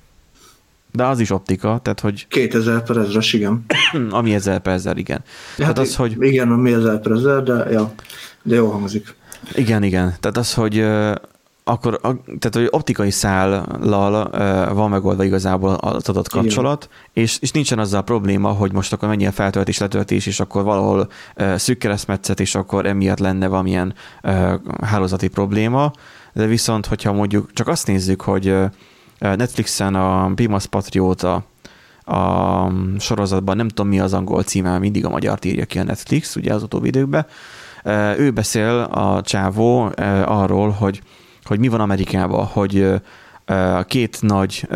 [0.96, 2.28] De az is optika, tehát hogy...
[2.28, 3.66] 2000 per ezres, igen.
[4.10, 5.24] ami 1000 per ezer, igen.
[5.58, 6.16] Ja, hát az, hogy...
[6.20, 7.94] Igen, ami 1000 per ezer, de, ja,
[8.44, 9.16] de jó hangzik.
[9.56, 10.14] Igen, igen.
[10.20, 10.86] Tehát az, hogy
[11.68, 14.30] akkor tehát, hogy optikai szállal
[14.74, 19.08] van megoldva igazából az adott kapcsolat, és, és nincsen azzal a probléma, hogy most akkor
[19.08, 21.10] mennyi a feltöltés, letöltés, és akkor valahol
[21.56, 23.94] szűk keresztmetszet, és akkor emiatt lenne valamilyen
[24.82, 25.92] hálózati probléma,
[26.34, 28.56] de viszont, hogyha mondjuk csak azt nézzük, hogy
[29.20, 31.44] Netflixen a Bimas Patriota
[32.06, 36.36] a sorozatban, nem tudom mi az angol címe, mindig a magyar írja ki a Netflix,
[36.36, 37.26] ugye az utóbbi időkben,
[38.18, 39.92] ő beszél a csávó
[40.26, 41.02] arról, hogy
[41.46, 42.94] hogy mi van Amerikában, hogy
[43.46, 44.68] a két nagy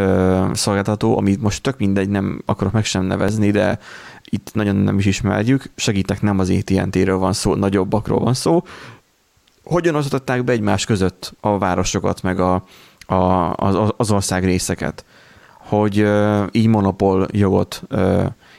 [0.54, 3.80] szolgáltató, amit most tök mindegy, nem akarok meg sem nevezni, de
[4.24, 8.64] itt nagyon nem is ismerjük, segítek, nem az AT&T-ről van szó, nagyobbakról van szó,
[9.64, 12.64] hogyan osztották be egymás között a városokat, meg a,
[13.10, 15.06] a, az, az ország részeket,
[15.58, 16.08] hogy
[16.52, 17.84] így monopól jogot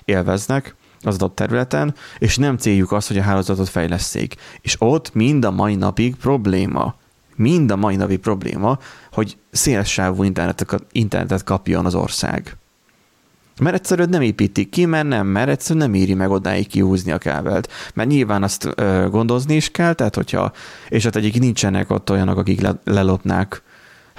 [0.04, 4.34] élveznek az adott területen, és nem céljuk az, hogy a hálózatot fejleszték.
[4.60, 6.94] És ott mind a mai napig probléma
[7.40, 8.78] mind a mai napi probléma,
[9.12, 12.56] hogy széles sávú internetet, internetet kapjon az ország.
[13.60, 17.18] Mert egyszerűen nem építik ki, mert nem, mert egyszerűen nem éri meg odáig kihúzni a
[17.18, 17.72] kábelt.
[17.94, 20.52] Mert nyilván azt ö, gondozni is kell, tehát hogyha,
[20.88, 23.62] és hát egyik nincsenek ott olyanok, akik le, lelopnák,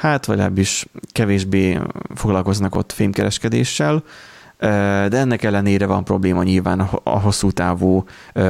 [0.02, 1.80] hát vagy legalábbis kevésbé
[2.16, 4.04] foglalkoznak ott fémkereskedéssel,
[5.10, 8.04] de ennek ellenére van probléma nyilván a hosszú távú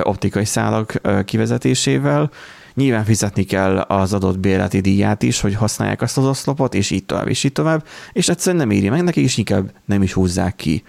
[0.03, 2.31] optikai szálak kivezetésével,
[2.73, 7.05] Nyilván fizetni kell az adott bérleti díját is, hogy használják azt az oszlopot, és így
[7.05, 10.55] tovább, és így tovább, és egyszerűen nem éri meg neki, és inkább nem is húzzák
[10.55, 10.83] ki.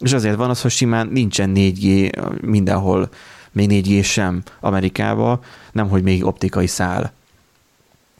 [0.00, 3.08] És azért van az, hogy simán nincsen 4G mindenhol,
[3.52, 5.40] még 4G sem Amerikában,
[5.72, 7.12] nem hogy még optikai szál.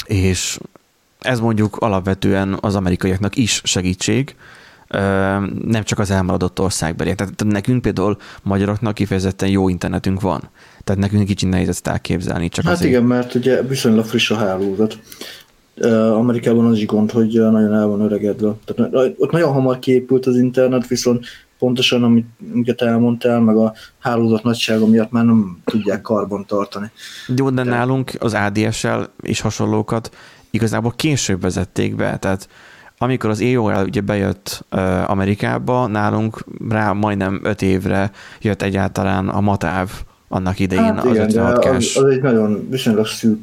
[0.05, 0.59] És
[1.24, 4.37] ez mondjuk alapvetően az amerikaiaknak is segítség,
[5.64, 7.14] nem csak az elmaradott országbeli.
[7.14, 10.50] Tehát nekünk például magyaroknak kifejezetten jó internetünk van.
[10.84, 12.48] Tehát nekünk kicsit nehéz ezt elképzelni.
[12.48, 12.90] Csak hát azért.
[12.90, 14.98] igen, mert ugye viszonylag friss a hálózat.
[16.12, 18.52] Amerikában az is gond, hogy nagyon el van öregedve.
[18.64, 21.26] Tehát ott nagyon hamar kiépült az internet, viszont
[21.58, 26.90] pontosan, amit, amit elmondtál, meg a hálózat nagysága miatt már nem tudják karban tartani.
[27.37, 30.10] Jó, de, de nálunk az ADSL és hasonlókat
[30.55, 32.49] igazából később vezették be, tehát
[32.99, 34.64] amikor az AOL ugye bejött
[35.07, 39.90] Amerikába, nálunk rá majdnem öt évre jött egyáltalán a matáv
[40.29, 43.43] annak idején hát az igen, 56 az, az, egy nagyon viszonylag szűk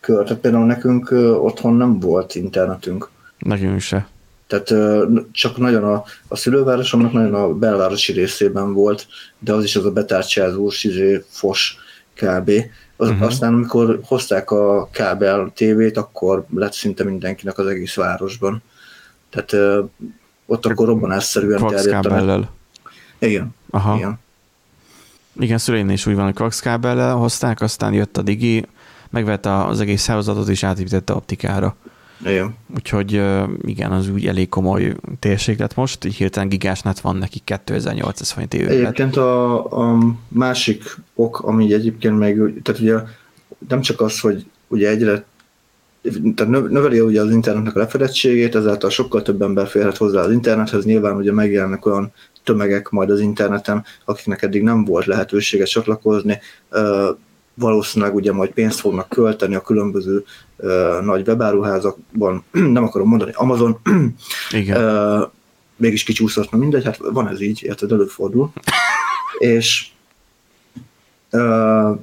[0.00, 0.24] kör.
[0.24, 3.08] Tehát például nekünk otthon nem volt internetünk.
[3.38, 4.06] Nekünk se.
[4.46, 4.74] Tehát
[5.32, 9.06] csak nagyon a, a szülővárosomnak nagyon a belvárosi részében volt,
[9.38, 11.76] de az is az a betárcsázós, izé, fos
[12.14, 12.50] kb.
[12.96, 13.22] Uh-huh.
[13.22, 18.62] Aztán amikor hozták a kábel tévét, akkor lett szinte mindenkinek az egész városban.
[19.30, 19.82] Tehát ö,
[20.46, 22.48] ott akkor robbanásszerűen terjedt.
[23.18, 23.54] Igen.
[23.70, 23.96] Aha.
[23.96, 24.18] Igen.
[25.38, 28.66] Igen, szüleim is úgy van, hogy coax kábellel hozták, aztán jött a Digi,
[29.10, 31.76] megvette az egész hálózatot és átépítette optikára.
[32.24, 32.54] Igen.
[32.74, 33.22] Úgyhogy
[33.60, 38.54] igen, az úgy elég komoly térség lett most, így hirtelen gigásnát van neki 2800 forint
[38.54, 38.76] évben.
[38.76, 39.98] Egyébként a, a,
[40.28, 42.98] másik ok, ami egyébként meg, tehát ugye
[43.68, 45.24] nem csak az, hogy ugye egyre
[46.34, 50.84] tehát növeli ugye az internetnek a lefedettségét, ezáltal sokkal több ember férhet hozzá az internethez,
[50.84, 52.12] nyilván ugye megjelennek olyan
[52.44, 56.38] tömegek majd az interneten, akiknek eddig nem volt lehetősége csatlakozni,
[57.58, 60.24] valószínűleg ugye majd pénzt fognak költeni a különböző
[61.02, 62.44] nagy webáruházakban,
[62.76, 63.78] nem akarom mondani, Amazon,
[64.50, 65.30] Igen.
[65.76, 68.52] mégis kicsúszott, na mindegy, hát van ez így, érted, előfordul,
[69.38, 69.88] és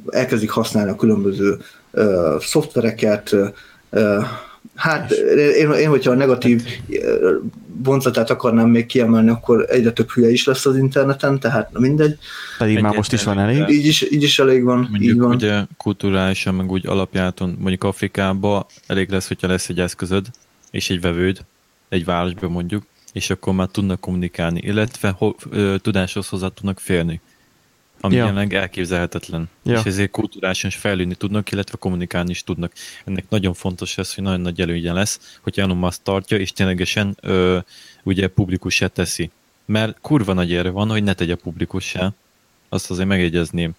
[0.07, 1.59] elkezdik használni a különböző
[2.39, 3.35] szoftvereket,
[4.75, 5.11] Hát
[5.57, 6.63] én, én, hogyha a negatív
[7.83, 12.17] vonzatát akarnám még kiemelni, akkor egyre több hülye is lesz az interneten, tehát na mindegy.
[12.57, 13.69] Pedig már most is van elég.
[13.69, 14.77] Így is, így is elég van.
[14.77, 15.35] Mondjuk így van.
[15.35, 20.25] ugye kulturálisan, meg úgy alapjáton, mondjuk Afrikában elég lesz, hogyha lesz egy eszközöd,
[20.71, 21.45] és egy vevőd,
[21.89, 22.83] egy városban mondjuk,
[23.13, 27.21] és akkor már tudnak kommunikálni, illetve ho, ö, tudáshoz hozzá tudnak férni
[28.05, 28.25] ami ja.
[28.25, 29.49] jelenleg elképzelhetetlen.
[29.63, 29.79] Ja.
[29.79, 32.71] És ezért kulturálisan is fejlődni tudnak, illetve kommunikálni is tudnak.
[33.05, 37.17] Ennek nagyon fontos ez, hogy nagyon nagy előnye lesz, hogy Elon Musk tartja, és ténylegesen
[37.21, 37.57] ö,
[38.03, 39.31] ugye publikussá teszi.
[39.65, 42.13] Mert kurva nagy erre van, hogy ne tegye publikussá.
[42.69, 43.71] Azt azért megjegyezném.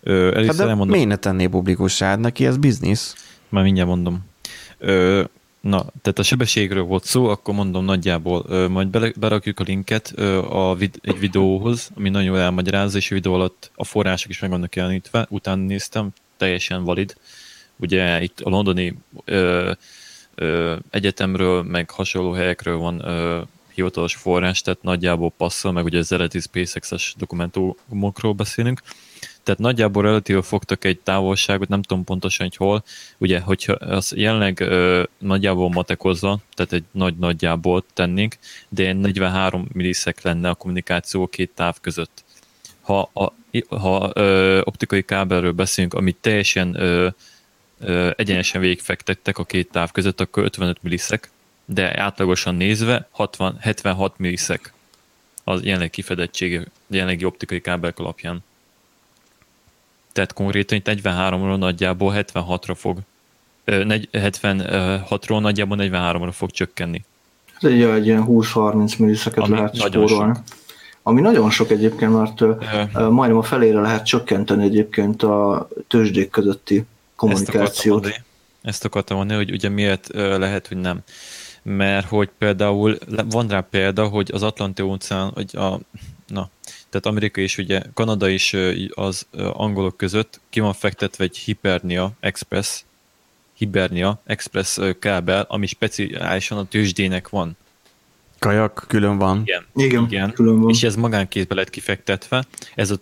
[0.00, 2.16] Ö, hát de elmondom, miért ne tenné publikussá?
[2.16, 3.14] Neki ez biznisz.
[3.48, 4.24] Már mindjárt mondom.
[4.78, 5.24] Ö,
[5.60, 10.06] Na, tehát a sebességről volt szó, akkor mondom nagyjából, majd berakjuk a linket
[10.48, 14.38] a vid, egy videóhoz, ami nagyon jól elmagyarázza, és a videó alatt a források is
[14.38, 17.14] meg vannak jelenítve, utána néztem, teljesen valid.
[17.76, 19.72] Ugye itt a londoni ö,
[20.34, 23.40] ö, egyetemről, meg hasonló helyekről van ö,
[23.74, 28.80] hivatalos forrás, tehát nagyjából passzol, meg ugye az eredeti SpaceX-es dokumentumokról beszélünk.
[29.42, 32.84] Tehát nagyjából relatív fogtak egy távolságot, nem tudom pontosan, hogy hol,
[33.18, 38.36] ugye, hogyha az jelenleg ö, nagyjából matekozva, tehát egy nagy nagyjából tennénk,
[38.68, 42.24] de 43 milliszek lenne a kommunikáció két táv között.
[42.80, 43.32] Ha, a,
[43.76, 47.08] ha ö, optikai kábelről beszélünk, amit teljesen ö,
[47.80, 51.30] ö, egyenesen végigfektettek a két táv között, akkor 55 milliszek,
[51.64, 54.72] de átlagosan nézve 60, 76 milliszek
[55.44, 58.42] az jelenlegi kifedettsége, jelenlegi optikai kábelek alapján.
[60.20, 62.98] Tehát konkrétan itt 43-ról nagyjából 76-ra fog,
[63.66, 67.04] 76-ról nagyjából 43-ra fog csökkenni.
[67.60, 70.34] Ez egy, egy ilyen 20-30 milliszeket Ami lehet spórolni.
[70.34, 70.44] sok.
[71.02, 72.54] Ami nagyon sok egyébként, mert ö,
[73.10, 78.00] majdnem a felére lehet csökkenteni egyébként a tőzsdék közötti Ezt akartam, kommunikációt.
[78.02, 78.22] mondani,
[78.62, 81.00] ezt akartam mondani, hogy ugye miért lehet, hogy nem.
[81.62, 82.98] Mert hogy például,
[83.30, 85.78] van rá példa, hogy az Atlanti óceán, hogy a,
[86.26, 86.50] na,
[86.90, 88.56] tehát Amerika és ugye Kanada is
[88.94, 92.82] az angolok között ki van fektetve egy Hibernia Express,
[93.56, 97.56] Hibernia Express kábel, ami speciálisan a tőzsdének van.
[98.38, 99.40] Kajak külön van.
[99.44, 99.64] Igen.
[99.74, 100.32] Igen, Igen.
[100.32, 100.70] külön van.
[100.70, 102.44] És ez magánkézbe lett kifektetve.
[102.74, 102.96] Ez a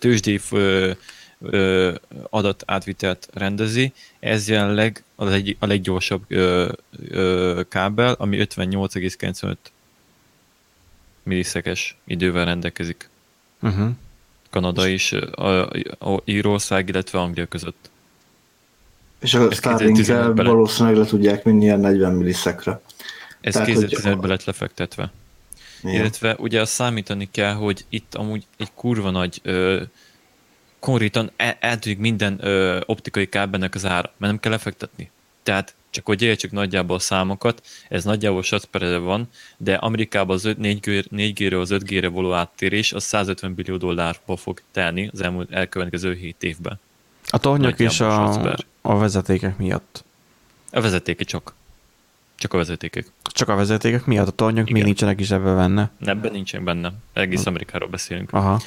[1.40, 1.94] ö,
[2.30, 3.92] adatátvitelt rendezi.
[4.20, 6.72] Ez jelenleg a, leg, a leggyorsabb ö,
[7.08, 9.54] ö, kábel, ami 58,95
[11.22, 13.08] milliszekes idővel rendelkezik.
[13.62, 13.88] Uh-huh.
[14.50, 15.62] Kanada és a,
[15.98, 17.90] a Írország, illetve Anglia között.
[19.20, 20.46] És a ez starlink 2015-ben lett.
[20.46, 22.80] valószínűleg le tudják vinni ilyen 40 milliszekre.
[23.40, 25.12] Ez Tehát, hogy- 2015-ben lett lefektetve.
[25.82, 25.94] Igen.
[25.94, 29.82] Illetve ugye azt számítani kell, hogy itt amúgy egy kurva nagy ö,
[30.78, 35.10] konkrétan el, eltűnik minden ö, optikai kábelnek az ára, mert nem kell lefektetni.
[35.42, 41.04] Tehát csak hogy értsük nagyjából a számokat, ez nagyjából satperede van, de Amerikában az 4G,
[41.10, 46.42] 4G-ről az 5G-re való áttérés az 150 billió dollárba fog telni az elmúlt elkövetkező 7
[46.42, 46.80] évben.
[47.30, 50.04] A tornyok és a, a vezetékek miatt.
[50.70, 51.54] A vezetéke csak.
[52.36, 53.06] Csak a vezetékek.
[53.22, 55.90] Csak a vezetékek miatt, a tornyok még nincsenek is ebben benne.
[56.00, 56.92] Ebben nincsen benne.
[57.12, 58.32] Egész Amerikáról beszélünk.
[58.32, 58.60] Aha.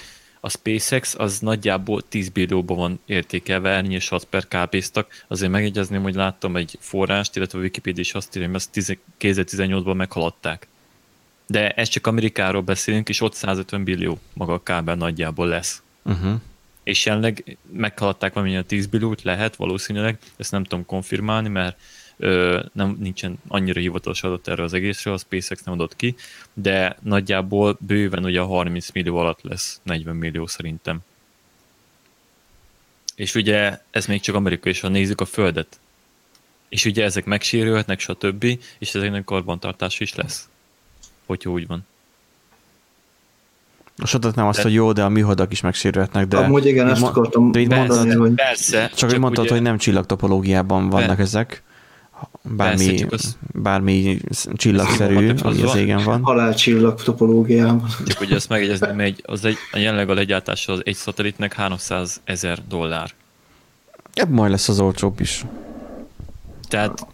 [0.44, 5.24] A SpaceX az nagyjából 10 billióban van értékelve, ennyi és 6 per kábéztak.
[5.28, 8.98] Azért megjegyezném, hogy láttam egy forrást, illetve a Wikipedia is azt írja, hogy ezt 10
[9.20, 10.68] 2018-ban meghaladták.
[11.48, 15.82] De ez csak Amerikáról beszélünk, és ott 150 billió maga a kábel nagyjából lesz.
[16.04, 16.40] Uh-huh.
[16.84, 21.80] És jelenleg meghaladták valamilyen 10 billiót, lehet valószínűleg, ezt nem tudom konfirmálni, mert
[22.74, 26.16] nem, nincsen annyira hivatalos adat erre az egészről, a SpaceX nem adott ki,
[26.54, 31.00] de nagyjából bőven ugye a 30 millió alatt lesz 40 millió szerintem.
[33.16, 35.80] És ugye ez még csak Amerika, és ha nézzük a Földet,
[36.70, 38.46] és ugye ezek megsérülhetnek, stb.,
[38.78, 40.50] és ezeknek karbantartás is lesz,
[41.26, 41.86] hogyha úgy van.
[43.98, 46.38] Most adhatnám azt, De- hogy jó, de a műholdak is megsérülhetnek, de...
[46.38, 49.54] Amúgy igen, de ezt akartam de itt mondani, mondtad- hogy Persze, Csak, hogy mondtad, ugye-
[49.54, 51.64] hogy nem csillagtopológiában vannak Be- ezek.
[52.44, 54.20] Bármi, az- bármi
[54.54, 56.22] csillagszerű, Ezt ami az égen van.
[56.24, 57.90] halálcsillag topológiában.
[58.06, 62.22] Csak ugye ezt megjegyezném, egy, az egy, a jelenleg a legyártása az egy szatellitnek 300
[62.24, 63.12] ezer dollár.
[64.14, 65.46] Ebből majd lesz az olcsóbb is.
[66.68, 67.08] Tehát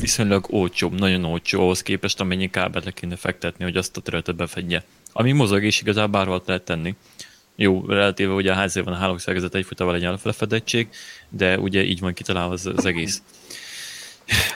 [0.00, 4.36] viszonylag olcsóbb, nagyon olcsó ahhoz képest, amennyi kábelt le kéne fektetni, hogy azt a területet
[4.36, 4.84] befedje.
[5.12, 6.94] Ami mozog és igazából bárhol lehet tenni.
[7.56, 10.88] Jó, relatíve ugye a házban van a hálószerkezet egyfolytában legyen a lefedettség,
[11.28, 13.22] de ugye így van kitalálva az, az egész.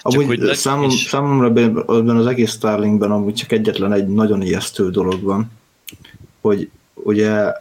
[0.00, 4.42] Amúgy hogy le- számom, és- számomra ebben az egész Starlinkben amúgy csak egyetlen egy nagyon
[4.42, 5.50] ijesztő dolog van,
[6.40, 7.52] hogy ugye,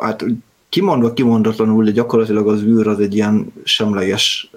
[0.00, 0.24] hát
[0.68, 4.50] kimondva kimondatlanul, de gyakorlatilag az űr az egy ilyen semleges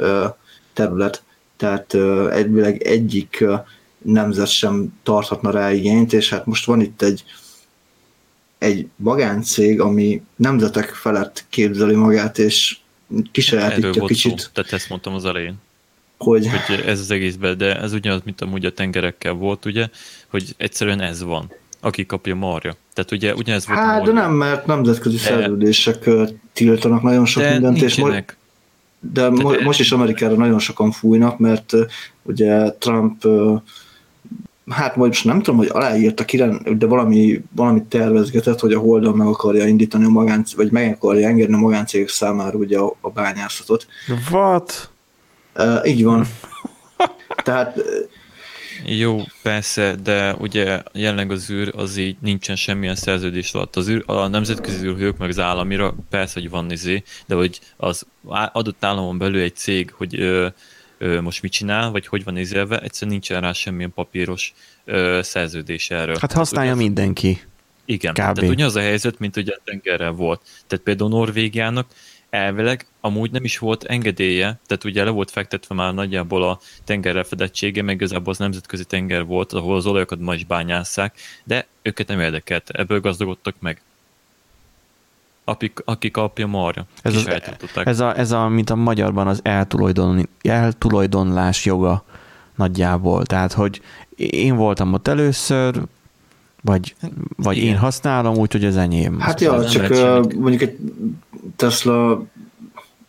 [0.74, 1.24] terület,
[1.58, 3.46] tehát ö, elvileg egyik
[3.98, 7.24] nemzet sem tarthatna rá igényt, és hát most van itt egy
[8.58, 12.78] egy magáncég, ami nemzetek felett képzeli magát, és
[13.32, 15.56] kisajátítja kicsit, szó, tehát ezt mondtam az elején.
[16.22, 19.88] Hogy hogy ez az egészben, de ez ugyanaz, mint amúgy a tengerekkel volt, ugye,
[20.28, 22.76] hogy egyszerűen ez van, aki kapja marja.
[22.94, 26.10] Tehát ugye ugyanez volt Hát, de nem, mert nemzetközi De- szerződések
[26.54, 28.36] tiltanak nagyon sok de mindent, és mo-
[29.00, 31.74] de mo- de- most is Amerikára nagyon sokan fújnak, mert
[32.24, 33.28] ugye Trump
[34.70, 36.44] hát most nem tudom, hogy aláírta ki,
[36.78, 41.28] de valami, valami tervezgetett, hogy a Holdon meg akarja indítani a magáncég, vagy meg akarja
[41.28, 43.88] engedni a magáncégek számára ugye a, a bányászatot.
[44.32, 44.90] What?
[45.56, 46.28] Uh, így van.
[47.44, 47.82] Tehát
[48.86, 53.76] Jó, persze, de ugye jelenleg az űr az így nincsen semmilyen szerződés alatt.
[53.76, 58.06] Az űr, a nemzetközi űrhők meg az államira persze, hogy van izé, de hogy az
[58.52, 60.48] adott államon belül egy cég, hogy ö,
[60.98, 64.54] ö, most mit csinál, vagy hogy van izélve, egyszerűen nincsen rá semmilyen papíros
[64.86, 66.18] ö, szerződés erről.
[66.20, 67.42] Hát használja ugye, mindenki.
[67.86, 68.18] Igen, Kb.
[68.18, 70.42] tehát ugyanaz a helyzet, mint ugye a tengerrel volt.
[70.68, 71.88] Tehát például Norvégiának
[72.32, 77.24] elvileg amúgy nem is volt engedélye, tehát ugye le volt fektetve már nagyjából a tengerre
[77.24, 82.08] fedettsége, meg igazából az nemzetközi tenger volt, ahol az olajokat ma is bányásszák, de őket
[82.08, 83.82] nem érdekelt, ebből gazdagodtak meg.
[85.44, 86.86] Akik, akik apja marja.
[87.02, 87.28] Ez, az,
[87.76, 92.04] ez, a, ez a, mint a magyarban az eltulajdon, eltulajdonlás joga
[92.56, 93.26] nagyjából.
[93.26, 93.82] Tehát, hogy
[94.16, 95.82] én voltam ott először,
[96.62, 96.96] vagy,
[97.36, 99.20] vagy én használom, úgyhogy ez enyém.
[99.20, 100.78] Hát ja, csak uh, mondjuk egy
[101.56, 102.24] Tesla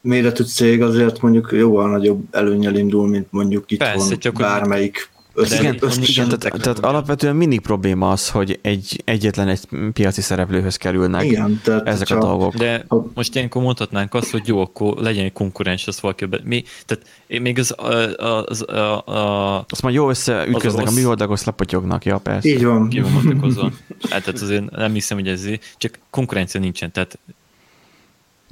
[0.00, 5.09] méretű cég azért mondjuk jóval nagyobb előnyel indul, mint mondjuk itt Persze, van csak bármelyik
[5.35, 9.61] össze, igen, össze, igen tehát, tehát alapvetően mindig probléma az, hogy egy egyetlen egy
[9.93, 12.55] piaci szereplőhöz kerülnek igen, tehát ezek a dolgok.
[12.55, 13.07] De ha...
[13.14, 17.05] most ilyenkor mondhatnánk azt, hogy jó, akkor legyen egy konkurens, az valaki mi, tehát
[17.43, 18.14] még az, az,
[18.47, 22.49] az, a, azt már jó összeütköznek, az a műholdak, lepotyognak, ja persze.
[22.49, 22.89] Így van.
[22.89, 23.72] Ki van
[24.11, 25.45] hát, tehát azért nem hiszem, hogy ez
[25.76, 27.18] csak konkurencia nincsen, tehát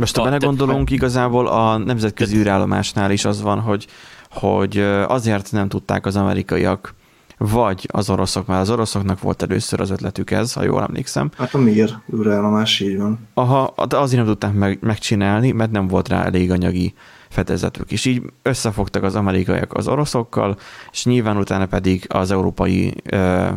[0.00, 3.86] most ha belegondolunk, igazából a nemzetközi űrállomásnál is az van, hogy,
[4.30, 6.94] hogy azért nem tudták az amerikaiak,
[7.38, 11.30] vagy az oroszok, mert az oroszoknak volt először az ötletük ez, ha jól emlékszem.
[11.38, 13.28] Hát a miért űrállomás így van.
[13.34, 16.94] Aha, de azért nem tudták meg, megcsinálni, mert nem volt rá elég anyagi
[17.28, 17.92] fedezetük.
[17.92, 20.56] És így összefogtak az amerikaiak az oroszokkal,
[20.92, 23.48] és nyilván utána pedig az európai ö,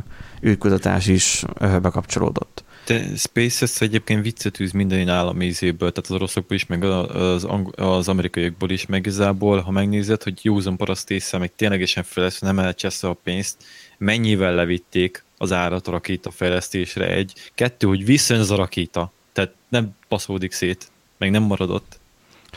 [0.46, 2.63] űrkutatás is ö, bekapcsolódott.
[2.86, 8.08] De SpaceX egyébként viccet űz minden állami ízéből, tehát az oroszokból is, meg az, az
[8.08, 13.08] amerikaiakból is, meg igazából, ha megnézed, hogy józan paraszt észre, meg ténylegesen fejlesz, nem elcsessze
[13.08, 13.64] a pénzt,
[13.98, 19.54] mennyivel levitték az árat a rakéta fejlesztésre egy, kettő, hogy visszajön az a rakéta, tehát
[19.70, 22.00] nem passzódik szét, meg nem maradott.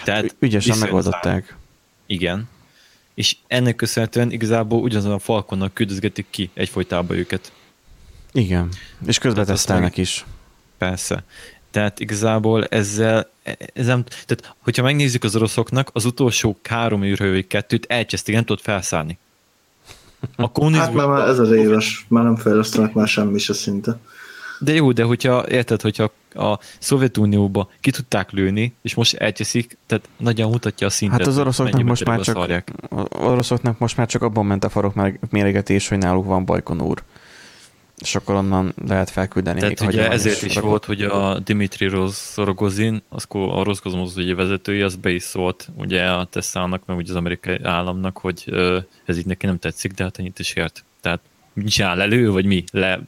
[0.04, 1.56] Tehát Ügyesen megoldották.
[2.06, 2.48] Igen.
[3.14, 7.52] És ennek köszönhetően igazából ugyanazon a falkonnak küldözgetik ki egyfolytában őket.
[8.36, 8.68] Igen,
[9.06, 10.24] és közben tesztelnek is.
[10.78, 11.24] Persze.
[11.70, 13.30] Tehát igazából ezzel,
[13.74, 19.18] ezzel, tehát hogyha megnézzük az oroszoknak, az utolsó három űrhővég kettőt elcseszték, nem tudott felszállni.
[20.36, 21.00] A kommunizmus...
[21.00, 23.98] Hát már ez az éves, már nem fejlesztenek már semmi se szinte.
[24.58, 30.08] De jó, de hogyha, érted, hogyha a Szovjetunióba ki tudták lőni, és most elcseszik, tehát
[30.16, 31.18] nagyon mutatja a szintet.
[31.18, 32.64] Hát az oroszoknak most már csak,
[33.08, 34.94] oroszoknak most már csak abban ment a farok
[35.30, 37.02] méregetés, hogy náluk van Bajkonúr
[38.00, 39.60] és akkor onnan lehet felküldeni.
[39.60, 41.90] Tehát még ugye ezért is, is volt, hogy a Dimitri
[42.34, 47.10] Rogozin, az a Roszkozmoz ugye vezetője, az be is szólt ugye a Tesla-nak, meg ugye
[47.10, 48.54] az amerikai államnak, hogy
[49.04, 50.84] ez így neki nem tetszik, de hát ennyit is ért.
[51.00, 51.20] Tehát
[51.66, 52.64] csinál, elő, vagy mi?
[52.72, 53.00] Le,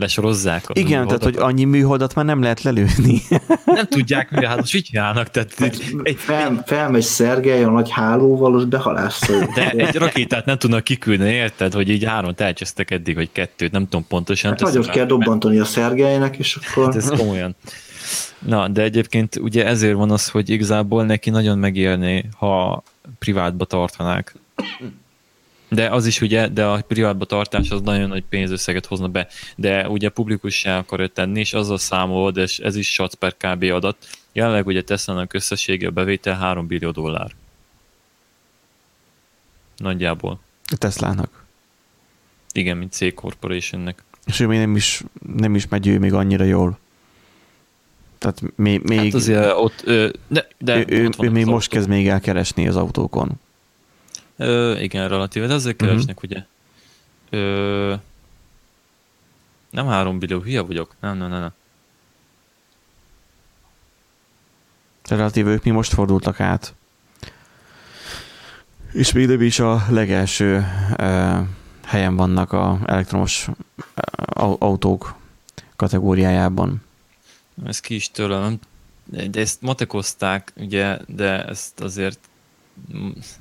[0.00, 0.68] lesorozzák.
[0.68, 3.22] A Igen, tehát hogy annyi műholdat már nem lehet lelőni.
[3.64, 5.30] nem tudják, mi hát most mit csinálnak.
[5.30, 5.54] Tehát
[6.02, 9.48] egy, fel, felmegy Szergely a nagy hálóval, az behalászol.
[9.54, 13.84] De egy rakétát nem tudnak kiküldeni, érted, hogy így hármat elcsesztek eddig, vagy kettőt, nem
[13.84, 14.50] tudom pontosan.
[14.50, 16.84] Hát nagyot kell dobbantani a Szergelynek, és akkor...
[16.84, 17.56] Hát ez komolyan.
[18.38, 22.82] Na, de egyébként ugye ezért van az, hogy igazából neki nagyon megélné, ha
[23.18, 24.34] privátba tartanák.
[25.70, 29.88] De az is ugye, de a privátba tartás az nagyon nagy pénzösszeget hozna be, de
[29.88, 33.96] ugye publikussá akarja tenni, és azzal számolod, és ez is SAC per kb adat.
[34.32, 37.30] Jelenleg ugye Tesla-nak összessége a bevétel 3 billió dollár.
[39.76, 40.40] Nagyjából.
[40.72, 41.44] A Teslának.
[42.52, 44.02] Igen, mint C Corporationnek.
[44.26, 45.02] És ő még nem is,
[45.36, 46.78] nem is megy ő még annyira jól.
[48.18, 48.82] Tehát még...
[48.82, 49.84] még hát azért ott...
[50.28, 53.40] De, de ő, ő, ő még most kezd még elkeresni az autókon.
[54.40, 56.30] Ö, igen, relatíve, de ezzel keresnek, uh-huh.
[56.30, 56.44] ugye.
[57.30, 57.94] Ö,
[59.70, 60.94] nem három billió, hülye vagyok.
[61.00, 61.52] Nem, nem, nem, nem.
[65.08, 66.74] Relatíve ők mi most fordultak át.
[68.92, 70.66] És még is a legelső
[70.96, 71.38] ö,
[71.84, 74.02] helyen vannak a elektromos ö,
[74.58, 75.14] autók
[75.76, 76.82] kategóriájában.
[77.64, 78.58] Ez ki is tőlem,
[79.04, 82.29] de ezt matekozták, ugye, de ezt azért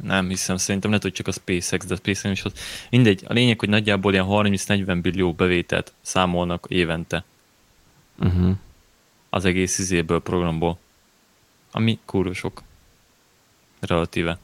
[0.03, 2.53] nem hiszem, szerintem lehet, hogy csak a SpaceX, de a SpaceX is az.
[2.89, 7.23] Mindegy, a lényeg, hogy nagyjából ilyen 30-40 billió bevételt számolnak évente.
[8.19, 8.55] Uh-huh.
[9.29, 10.77] Az egész izéből, programból.
[11.71, 12.63] Ami kurva sok.
[13.79, 14.37] Relatíve.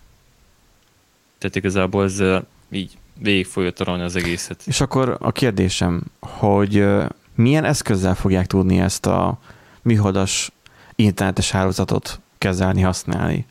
[1.37, 2.23] Tehát igazából ez
[2.71, 4.63] így végig fogja tarolni az egészet.
[4.65, 6.85] És akkor a kérdésem, hogy
[7.35, 9.39] milyen eszközzel fogják tudni ezt a
[9.81, 10.51] műholdas
[10.95, 13.45] internetes hálózatot kezelni, használni?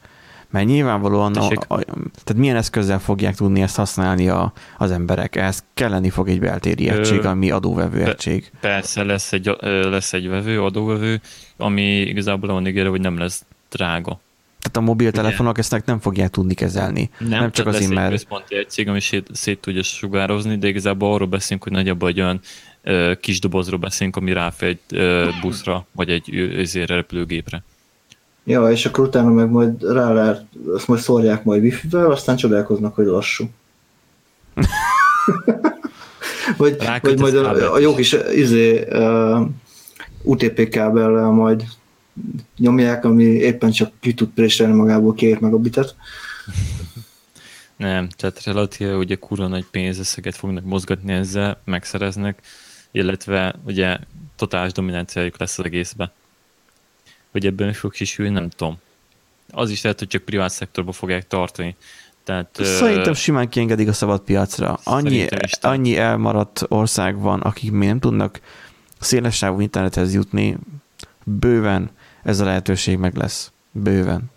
[0.55, 1.59] Mert nyilvánvalóan, a, Tessék?
[1.59, 5.37] a, tehát milyen eszközzel fogják tudni ezt használni a, az emberek?
[5.37, 8.51] Ehhez kelleni fog egy beltéri Ö, egység, ami adóvevő egység.
[8.61, 11.21] Persze lesz egy, lesz egy vevő, adóvevő,
[11.57, 14.21] ami igazából van ígérve, hogy nem lesz drága.
[14.59, 17.11] Tehát a mobiltelefonok ezt nem fogják tudni kezelni.
[17.19, 21.29] Nem, nem csak azért, mert központi egység, ami szét, szét tudja sugározni, de igazából arról
[21.29, 22.41] beszélünk, hogy nagyjából egy olyan
[22.83, 27.63] ö, kis dobozról beszélünk, ami ráfér egy ö, buszra, vagy egy ezért repülőgépre.
[28.45, 32.95] Ja, és akkor utána meg majd rá lehet, azt majd szórják majd wifi-vel, aztán csodálkoznak,
[32.95, 33.45] hogy lassú.
[36.57, 38.11] vagy, vagy majd a, a jó is.
[38.11, 39.47] kis izé, uh,
[40.23, 41.65] UTP kábellel majd
[42.59, 45.95] nyomják, ami éppen csak ki tud préselni magából két megabitet.
[47.77, 52.43] Nem, tehát relatíve ugye kurva nagy pénzösszeget fognak mozgatni ezzel, megszereznek,
[52.91, 53.99] illetve ugye
[54.37, 56.13] totális dominanciájuk lesz az egészbe.
[57.35, 58.77] Hogy ebből mi fog kisülni, nem tudom.
[59.51, 61.77] Az is lehet, hogy csak privát szektorba fogják tartani.
[62.25, 64.79] Tehát, Szerintem simán kiengedik a szabad piacra.
[64.85, 68.41] Annyi, is, annyi elmaradt ország van, akik még nem tudnak
[69.01, 70.57] szélessávú internethez jutni,
[71.25, 71.91] bőven
[72.23, 73.53] ez a lehetőség meg lesz.
[73.71, 74.31] Bőven.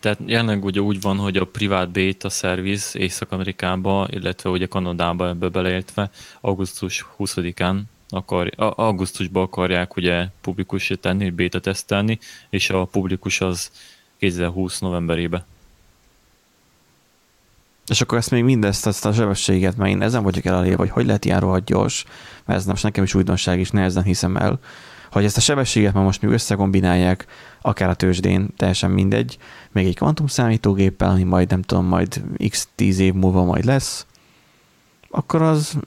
[0.00, 5.48] Tehát jelenleg ugye úgy van, hogy a privát beta service Észak-Amerikába, illetve ugye Kanadába ebbe
[5.48, 12.18] beleértve augusztus 20-án akar, augusztusban akarják ugye publikusra tenni, beta tesztelni,
[12.50, 13.70] és a publikus az
[14.18, 15.44] 2020 novemberébe.
[17.86, 21.06] És akkor ezt még mindezt, ezt a sebességet, mert én ezen vagyok elalélve, hogy hogy
[21.06, 22.04] lehet ilyen rohadt gyors,
[22.44, 24.60] mert ez most nekem is újdonság is, nehezen hiszem el,
[25.10, 27.26] hogy ezt a sebességet már most még összekombinálják,
[27.60, 29.38] akár a tőzsdén, teljesen mindegy,
[29.72, 34.06] még egy kvantum számítógéppel, ami majd nem tudom, majd x 10 év múlva majd lesz,
[35.16, 35.78] akkor az,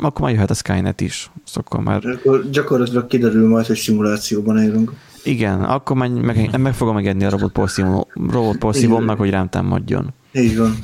[0.00, 1.30] akkor már jöhet a Skynet is.
[1.54, 4.92] Akkor már, Akkor gyakorlatilag kiderül majd, hogy szimulációban élünk.
[5.24, 10.08] igen, akkor meg, meg, meg fogom megedni a robotporszívó- robotporszívómnak, hogy rám támadjon.
[10.32, 10.78] Így van.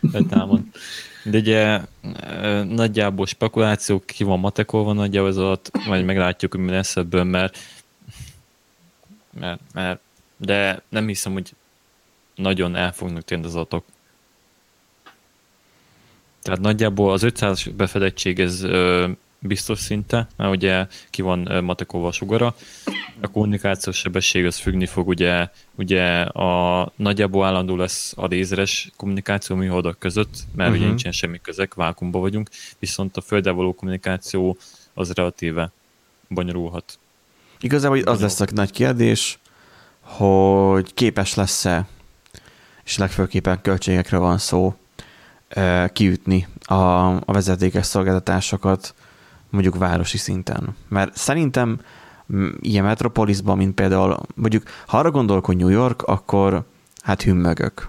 [0.00, 0.60] betámad.
[1.24, 1.80] De ugye
[2.42, 7.24] ö, nagyjából spekulációk ki van matekolva nagyjából ez alatt, majd meglátjuk, hogy mi lesz ebből,
[7.24, 7.58] mert,
[9.40, 10.00] mert, mert
[10.36, 11.52] de nem hiszem, hogy
[12.34, 13.84] nagyon el fognak térni az adatok.
[16.50, 18.66] Tehát nagyjából az 500 befedettség ez
[19.38, 22.54] biztos szinte, mert ugye ki van ö, matekolva a sugara.
[23.20, 29.56] A kommunikációs sebesség az függni fog, ugye, ugye a nagyjából állandó lesz a lézeres kommunikáció
[29.56, 30.70] műholdak között, mert uh-huh.
[30.70, 30.88] ugye Mhm.
[30.88, 32.48] nincsen semmi közek, vákumba vagyunk,
[32.78, 34.56] viszont a földdel való kommunikáció
[34.94, 35.72] az relatíve
[36.28, 36.98] bonyolulhat.
[37.60, 39.38] Igazából az lesz a nagy kérdés,
[40.00, 41.86] hogy képes lesz-e,
[42.84, 44.74] és legfőképpen költségekre van szó,
[45.92, 46.74] kiütni a,
[47.08, 48.94] a vezetékes szolgáltatásokat
[49.50, 50.74] mondjuk városi szinten.
[50.88, 51.80] Mert szerintem
[52.60, 56.64] ilyen metropolisban, mint például, mondjuk ha arra gondolok, hogy New York, akkor
[57.02, 57.88] hát hümmögök.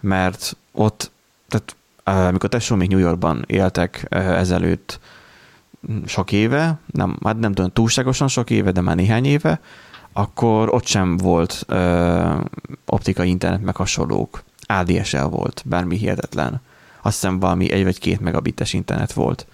[0.00, 1.10] Mert ott,
[1.48, 5.00] tehát eh, amikor tesó még New Yorkban éltek ezelőtt
[6.06, 9.60] sok éve, nem, hát nem tudom, túlságosan sok éve, de már néhány éve,
[10.12, 12.40] akkor ott sem volt ö,
[12.86, 14.42] optikai internet meg hasonlók.
[14.66, 16.60] ADSL volt, bármi hihetetlen.
[17.08, 19.46] Azt hiszem valami egy vagy két megabites internet volt.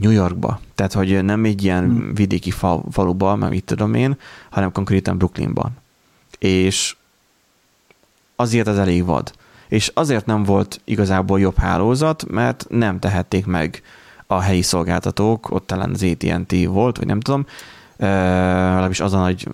[0.00, 0.60] New Yorkba.
[0.74, 2.14] Tehát, hogy nem egy ilyen Hmm.
[2.14, 4.16] vidéki fal, faluba, meg mit tudom én,
[4.50, 5.76] hanem konkrétan Brooklynban.
[6.38, 6.96] És
[8.36, 9.32] azért az elég vad.
[9.68, 13.82] És azért nem volt igazából jobb hálózat, mert nem tehették meg
[14.26, 17.46] a helyi szolgáltatók, ott talán az AT&T volt, vagy nem tudom,
[17.96, 19.48] legalábbis az a nagy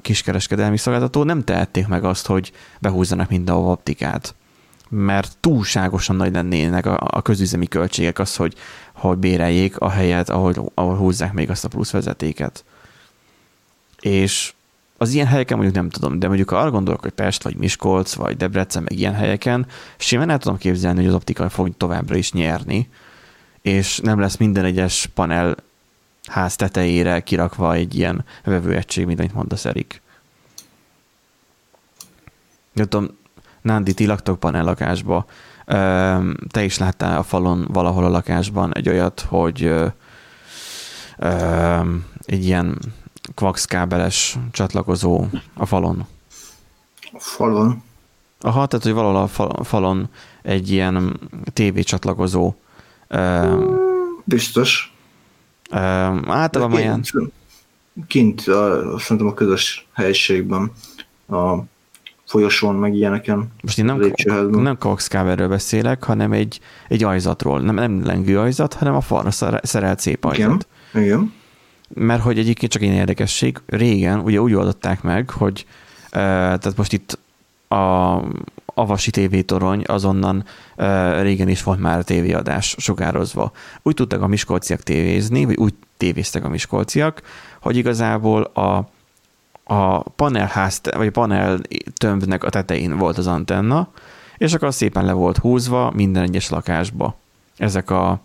[0.00, 4.34] kiskereskedelmi szolgáltató, nem tehették meg azt, hogy behúzzanak mindenhol optikát
[4.94, 8.54] mert túlságosan nagy lennének a, a közüzemi költségek az, hogy,
[8.92, 12.64] hogy béreljék a helyet, ahol, ahol húzzák még azt a plusz vezetéket.
[14.00, 14.52] És
[14.98, 18.14] az ilyen helyeken mondjuk nem tudom, de mondjuk ha arra gondolok, hogy Pest, vagy Miskolc,
[18.14, 19.66] vagy Debrecen, meg ilyen helyeken,
[19.96, 22.88] simán el tudom képzelni, hogy az optika fog továbbra is nyerni,
[23.62, 25.56] és nem lesz minden egyes panel
[26.26, 30.02] ház tetejére kirakva egy ilyen vevőegység, mint amit mondasz, Erik.
[32.72, 33.16] Nem tudom,
[33.64, 35.24] Nándi, ti laktok panellakásba.
[35.66, 39.74] Ö, Te is láttál a falon valahol a lakásban egy olyat, hogy
[42.24, 42.78] egy ilyen
[43.34, 46.06] coax kábeles csatlakozó a falon.
[47.12, 47.82] A falon.
[48.40, 50.08] Aha, tehát, hogy valahol a fal- falon
[50.42, 51.20] egy ilyen
[51.52, 52.54] TV csatlakozó.
[54.24, 54.94] Biztos.
[56.26, 57.02] általában ilyen...
[57.02, 57.32] Kint,
[58.06, 60.72] kint a, szerintem a közös helyiségben,
[61.28, 61.54] a
[62.26, 63.52] folyosón, meg ilyeneken.
[63.62, 64.12] Most én nem,
[64.50, 67.60] nem coax kábelről beszélek, hanem egy, egy ajzatról.
[67.60, 70.66] Nem, nem lengő ajzat, hanem a falra szere- szerelt szép ajzat.
[70.92, 71.04] Igen.
[71.04, 71.32] Igen.
[71.94, 75.66] Mert hogy egyébként csak egy érdekesség, régen ugye úgy oldották meg, hogy
[76.10, 77.18] tehát most itt
[77.68, 78.22] a
[78.74, 80.44] Avasi TV torony, azonnan
[81.20, 83.52] régen is volt már tévéadás sugározva.
[83.82, 87.22] Úgy tudtak a miskolciak tévézni, vagy úgy tévéztek a miskolciak,
[87.60, 88.88] hogy igazából a,
[89.64, 91.60] a panelház, vagy a panel
[91.96, 93.88] tömbnek a tetején volt az antenna,
[94.36, 97.18] és akkor szépen le volt húzva minden egyes lakásba
[97.56, 98.20] ezek a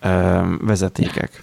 [0.00, 1.42] ö, vezetékek.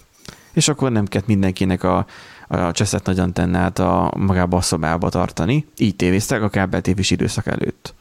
[0.53, 2.05] És akkor nem kellett mindenkinek a,
[2.47, 5.67] a cseszett nagy antennát a magába a szobába tartani.
[5.77, 7.93] Így tévéztek a kábeltévés időszak előtt.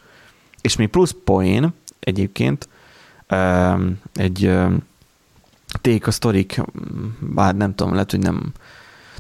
[0.61, 2.68] És még plusz poén egyébként
[4.14, 4.59] egy
[5.81, 6.62] Téka Sztorik,
[7.18, 8.53] bár nem tudom, lehet, hogy nem,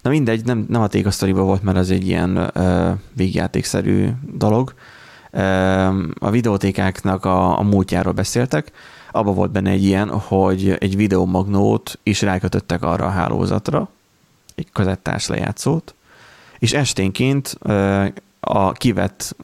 [0.02, 4.74] na mindegy, nem, nem a Téka Sztoriban volt, mert az egy ilyen uh, végjátékszerű dolog.
[5.32, 5.40] Uh,
[6.18, 8.72] a videótékáknak a, a múltjáról beszéltek,
[9.10, 13.88] abban volt benne egy ilyen, hogy egy videomagnót is rákötöttek arra a hálózatra,
[14.54, 15.94] egy kazettás lejátszót,
[16.58, 18.06] és esténként uh,
[18.40, 19.36] a kivett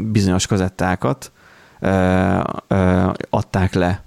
[0.00, 1.32] bizonyos kazettákat
[3.30, 4.02] adták le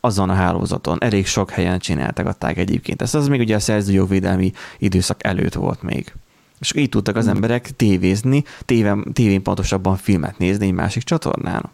[0.00, 1.02] azon a hálózaton.
[1.02, 3.02] Elég sok helyen csináltak egyébként.
[3.02, 6.12] Ez az még ugye a szerzőjogvédelmi időszak előtt volt még.
[6.60, 7.34] És így tudtak az hmm.
[7.34, 11.70] emberek tévézni, tévén, tévén pontosabban filmet nézni egy másik csatornán.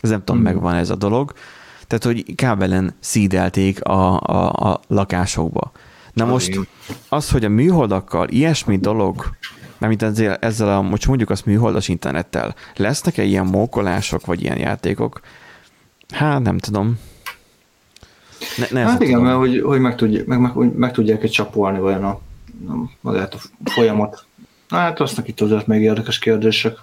[0.00, 0.44] Ez nem tudom, mm.
[0.44, 1.32] megvan ez a dolog.
[1.86, 5.72] Tehát, hogy kábelen szídelték a, a, a lakásokba.
[6.12, 6.58] Na most
[7.08, 9.36] az, hogy a műholdakkal ilyesmi dolog,
[9.78, 15.20] mert ezzel, ezzel a, most mondjuk azt műholdas internettel, lesznek-e ilyen mókolások, vagy ilyen játékok?
[16.08, 16.98] Hát nem tudom.
[18.56, 19.24] Ne, ne hát igen, tudom.
[19.24, 22.20] mert hogy, hogy meg, tudj, meg, meg, meg tudják egy csapolni olyan a,
[23.00, 24.24] magát a folyamat.
[24.68, 26.78] Hát aztnak itt azért még érdekes kérdések.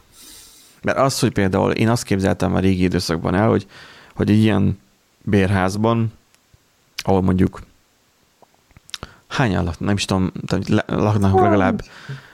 [0.81, 3.67] Mert az, hogy például én azt képzeltem a régi időszakban el, hogy,
[4.15, 4.79] hogy egy ilyen
[5.21, 6.13] bérházban,
[7.03, 7.61] ahol mondjuk
[9.27, 10.31] hányan laknak, nem is tudom,
[10.85, 11.81] laknak legalább,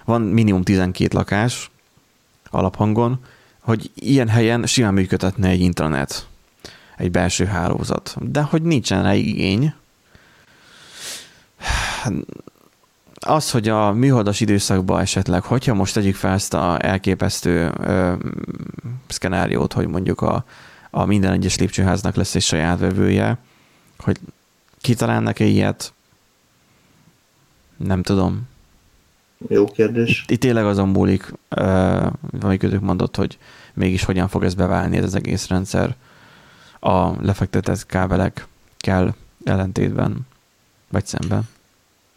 [0.06, 1.72] van minimum 12 lakás
[2.50, 3.20] alaphangon,
[3.60, 6.28] hogy ilyen helyen simán működhetne egy intranet
[6.98, 8.16] egy belső hálózat.
[8.20, 9.74] De hogy nincsen rá igény,
[13.20, 18.14] az, hogy a műholdas időszakban esetleg, hogyha most tegyük fel ezt a elképesztő ö,
[19.08, 20.46] szkenáriót, hogy mondjuk a,
[20.90, 23.38] a minden egyes lépcsőháznak lesz egy saját vevője,
[23.98, 24.20] hogy
[24.82, 25.94] kitalálnak-e ilyet,
[27.78, 28.48] nem tudom.
[29.48, 30.22] Jó kérdés.
[30.24, 32.06] Itt, itt tényleg azon múlik, uh,
[32.40, 33.38] amiközük mondott, hogy
[33.74, 35.96] mégis hogyan fog ez beválni ez az egész rendszer
[36.86, 40.28] a lefektetett kábelek kell ellentétben,
[40.90, 41.50] vagy szemben.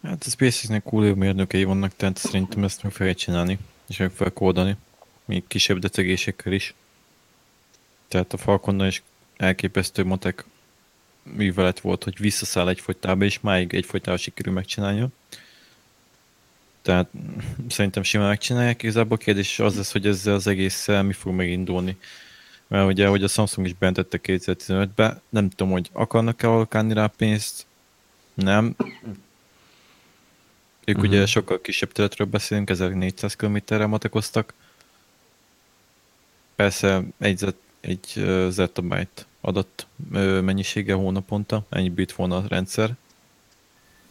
[0.03, 4.33] Hát a SpaceX-nek cool mérnökei vannak, tehát szerintem ezt meg fogja csinálni, és meg fogja
[4.33, 4.77] kódani,
[5.25, 6.75] még kisebb decegésekkel is.
[8.09, 9.03] Tehát a Falconnal is
[9.37, 10.45] elképesztő matek
[11.23, 15.09] művelet volt, hogy visszaszáll egyfolytába, és máig egyfolytába sikerül megcsinálja.
[16.83, 17.11] Tehát
[17.69, 21.97] szerintem simán megcsinálják, igazából a kérdés az lesz, hogy ezzel az egésszel mi fog megindulni
[22.69, 27.67] mert ugye, hogy a Samsung is bentette 2015-be, nem tudom, hogy akarnak-e alokálni rá pénzt,
[28.35, 28.75] nem.
[30.85, 31.13] Ők uh-huh.
[31.13, 34.55] ugye sokkal kisebb területről beszélünk, 1400 km-re matekoztak.
[36.57, 39.87] Persze egy, egy zettabyte adat
[40.43, 42.97] mennyisége hónaponta, ennyi bit volna a rendszer.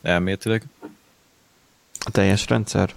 [0.01, 0.63] Elméletileg.
[1.99, 2.93] A teljes rendszer?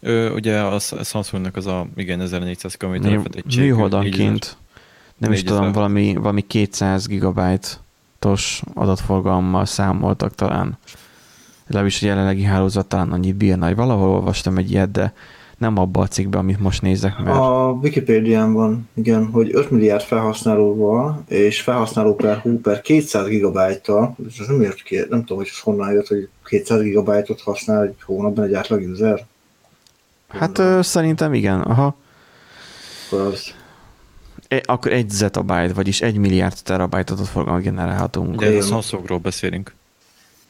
[0.00, 3.60] Ö, ugye a Samsungnak az a, igen, 1400 km fedettség.
[3.60, 4.56] Műholdanként
[5.20, 10.78] nem is tudom, valami, valami 200 gigabájtos adatforgalommal számoltak talán.
[11.66, 15.12] Legalábbis a jelenlegi hálózat talán annyit bírna, hogy valahol olvastam egy ilyet, de
[15.58, 17.18] nem abban a cikkben, amit most nézek.
[17.18, 17.36] Mert...
[17.36, 24.16] A Wikipédián van, igen, hogy 5 milliárd felhasználóval, és felhasználó per hú per 200 gigabájttal,
[24.28, 27.82] és ez nem jött ki, nem tudom, hogy ez honnan jött, hogy 200 gigabájtot használ
[27.82, 29.26] egy hónapban egy átlag user.
[30.28, 31.96] Hát ö, szerintem igen, aha.
[33.06, 33.54] Akkor az
[34.50, 38.40] E, akkor egy zettabyte, vagyis egy milliárd terabájtot adatforgalmat generálhatunk.
[38.40, 39.74] De ez a Samsungról beszélünk.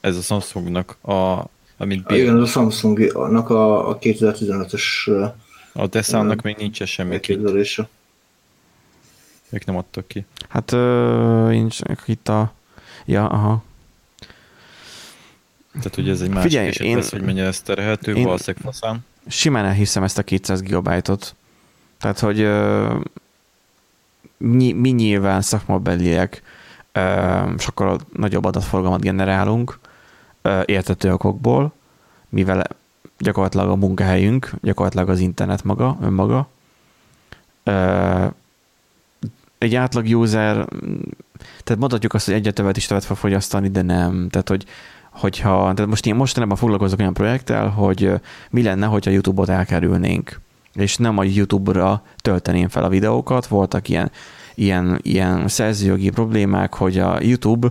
[0.01, 1.45] Ez a Samsungnak a
[1.77, 2.19] amit bír.
[2.19, 4.83] Igen, a Samsungnak a, a 2015-ös
[5.73, 7.89] a Deszának még nincs semmi elképzelése.
[9.49, 10.25] Még nem adtak ki.
[10.49, 10.71] Hát
[11.49, 12.53] nincs itt a...
[13.05, 13.63] Ja, aha.
[15.73, 18.65] Tehát ugye ez egy másik Figyelj, eset én, lesz, hogy mennyire ez terhelhető, én valószínűleg
[18.65, 19.05] faszán.
[19.27, 21.35] Simán elhiszem ezt a 200 gigabájtot.
[21.99, 23.01] Tehát, hogy uh,
[24.45, 26.43] mi, mi nyilván szakmabeliek
[27.57, 29.79] sokkal nagyobb adatforgalmat generálunk
[30.65, 31.73] értető okokból,
[32.29, 32.67] mivel
[33.19, 36.49] gyakorlatilag a munkahelyünk, gyakorlatilag az internet maga, önmaga.
[39.59, 40.55] Egy átlag user,
[41.65, 44.29] tehát mondhatjuk azt, hogy egyre többet is többet fog fogyasztani, de nem.
[44.31, 44.65] Tehát, hogy
[45.11, 48.13] hogyha, tehát most én mostanában foglalkozok olyan projekttel, hogy
[48.51, 50.41] mi lenne, hogyha YouTube-ot elkerülnénk
[50.75, 53.47] és nem a YouTube-ra tölteném fel a videókat.
[53.47, 54.11] Voltak ilyen,
[54.55, 57.71] ilyen, ilyen szerzőjogi problémák, hogy a YouTube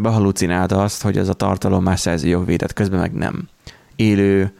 [0.00, 3.48] behalucinálta azt, hogy ez a tartalom már szerzőjogvédett, közben meg nem.
[3.96, 4.52] Élő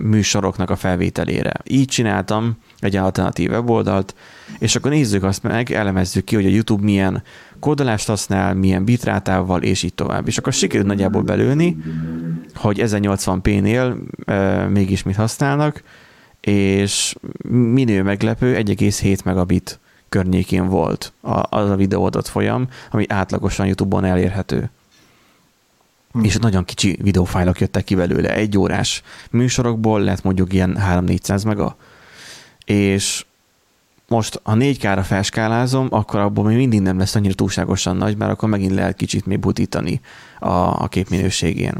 [0.00, 1.52] műsoroknak a felvételére.
[1.64, 4.14] Így csináltam egy alternatív weboldalt,
[4.58, 7.22] és akkor nézzük azt meg, elemezzük ki, hogy a YouTube milyen
[7.60, 10.26] kódolást használ, milyen bitrátával, és így tovább.
[10.26, 11.76] És akkor sikerült nagyjából belőni,
[12.54, 15.82] hogy 1080p-nél e, mégis mit használnak,
[16.40, 17.14] és
[17.48, 24.70] minő meglepő 1,7 megabit környékén volt az a videóadat folyam, ami átlagosan YouTube-on elérhető.
[26.12, 26.24] Hmm.
[26.24, 28.34] És nagyon kicsi videófájlok jöttek ki belőle.
[28.34, 31.76] Egy órás műsorokból lett mondjuk ilyen 3-400 mega.
[32.64, 33.24] És
[34.10, 38.48] most, ha 4K-ra felskálázom, akkor abból még mindig nem lesz annyira túlságosan nagy, mert akkor
[38.48, 40.00] megint lehet kicsit még butítani
[40.38, 40.48] a,
[40.82, 41.74] a kép minőségén.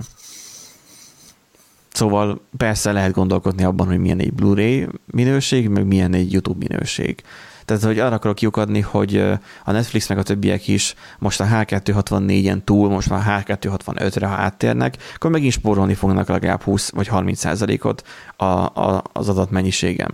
[1.93, 7.23] Szóval persze lehet gondolkodni abban, hogy milyen egy Blu-ray minőség, meg milyen egy YouTube minőség.
[7.65, 9.17] Tehát, hogy arra akarok kiukadni, hogy
[9.65, 14.97] a Netflix meg a többiek is most a H264-en túl, most már H265-re, ha áttérnek,
[15.15, 18.07] akkor megint spórolni fognak legalább 20 vagy 30 százalékot
[18.37, 18.71] a,
[19.13, 20.11] az adatmennyiségem.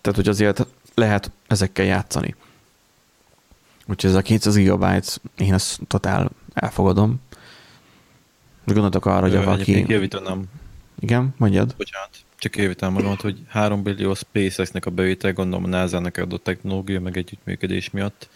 [0.00, 2.34] Tehát, hogy azért lehet ezekkel játszani.
[3.86, 7.20] Úgyhogy ez a 200 gigabyte, én ezt totál elfogadom.
[8.64, 9.84] Gondoltok arra, hogy valaki...
[9.88, 10.44] Javítanám.
[10.98, 11.74] Igen, mondjad.
[11.76, 17.00] Bocsánat, csak javítanám magam, hogy 3 billió SpaceX-nek a bevétel, gondolom a NASA-nak adott technológia,
[17.00, 18.28] meg együttműködés miatt,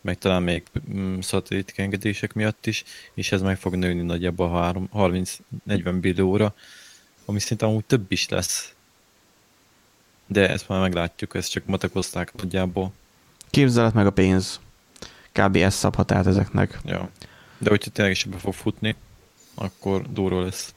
[0.00, 0.62] meg talán még
[0.94, 2.84] mm, szatellitik engedések miatt is,
[3.14, 6.54] és ez meg fog nőni nagyjából 30-40 billióra,
[7.24, 8.73] ami szinte amúgy több is lesz
[10.26, 12.92] de ezt már meglátjuk, ezt csak matekozták nagyjából.
[13.50, 14.60] Képzelet meg a pénz.
[15.32, 15.56] Kb.
[15.56, 16.80] ez szabhat át ezeknek.
[16.84, 17.10] Ja.
[17.58, 18.96] De hogyha tényleg is be fog futni,
[19.54, 20.74] akkor durva lesz.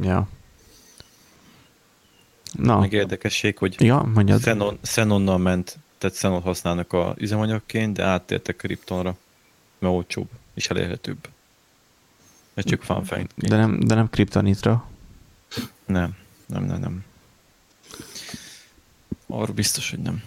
[0.00, 0.28] Ja.
[2.52, 2.78] Na.
[2.78, 4.40] Meg érdekesség, hogy ja, mondjad.
[4.40, 9.16] Xenon, Xenonnal ment, tehát Xenon használnak a üzemanyagként, de áttértek Kryptonra,
[9.78, 11.28] mert olcsóbb és elérhetőbb.
[12.54, 13.26] Ez csak fact.
[13.34, 14.88] De nem, de nem kriptonitra.
[15.86, 16.16] Nem,
[16.46, 17.04] nem, nem, nem.
[19.30, 20.22] Arra biztos, hogy nem.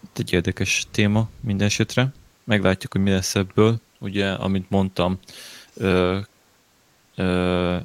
[0.00, 2.12] Itt egy érdekes téma minden esetre.
[2.44, 3.80] Meglátjuk, hogy mi lesz ebből.
[3.98, 5.18] Ugye, amit mondtam,
[5.74, 6.18] ö,
[7.14, 7.76] ö,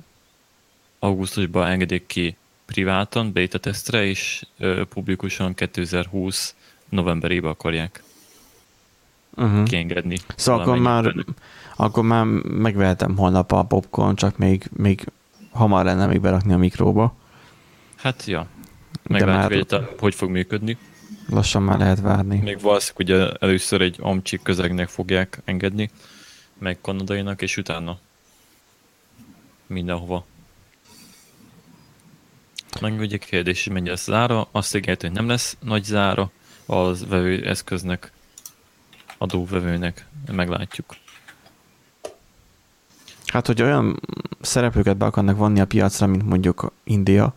[0.99, 6.55] augusztusban engedik ki privátan, beta tesztre, és ö, publikusan 2020
[6.89, 8.03] novemberében akarják
[9.35, 9.63] uh-huh.
[9.63, 10.17] kiengedni.
[10.35, 11.13] Szóval akkor már,
[11.75, 15.05] akkor már megvehetem holnap a popcorn, csak még, még
[15.51, 17.15] hamar lenne még berakni a mikróba.
[17.95, 18.47] Hát, ja.
[19.03, 19.81] Meglátjuk, már...
[19.81, 20.77] hogy, hogy fog működni.
[21.29, 22.39] Lassan már lehet várni.
[22.39, 25.89] Még valószínűleg ugye először egy amcsik közegnek fogják engedni,
[26.59, 27.99] meg kanadainak, és utána
[29.67, 30.25] mindenhova.
[32.81, 34.47] Meg ugye kérdés, hogy mennyi lesz zára.
[34.51, 36.31] Azt ígért, hogy nem lesz nagy zára
[36.65, 38.11] az vevő eszköznek,
[39.17, 40.05] adóvevőnek.
[40.31, 40.95] Meglátjuk.
[43.25, 43.99] Hát, hogy olyan
[44.41, 47.35] szereplőket be akarnak vonni a piacra, mint mondjuk India,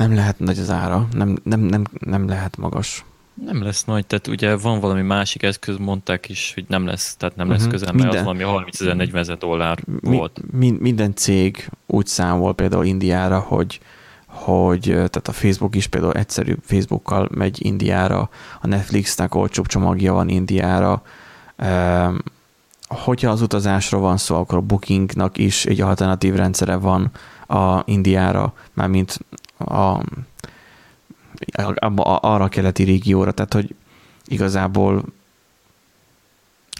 [0.00, 3.04] nem lehet nagy az ára, nem, nem, nem, nem lehet magas.
[3.46, 7.36] Nem lesz nagy, tehát ugye van valami másik eszköz, mondták is, hogy nem lesz, tehát
[7.36, 7.72] nem lesz uh-huh.
[7.72, 10.40] közel, mert minden, az valami 30 ezer, 40 ezer dollár mi, volt.
[10.52, 13.80] Mi, minden cég úgy számol például Indiára, hogy
[14.26, 18.30] hogy tehát a Facebook is például egyszerű Facebookkal megy Indiára,
[18.60, 21.02] a Netflixnek olcsóbb csomagja van Indiára,
[22.88, 27.10] hogyha az utazásról van szó, akkor a Bookingnak is egy alternatív rendszere van
[27.46, 29.18] a Indiára, mármint
[29.64, 30.02] a,
[31.52, 33.74] a, arra a keleti régióra, tehát hogy
[34.26, 35.04] igazából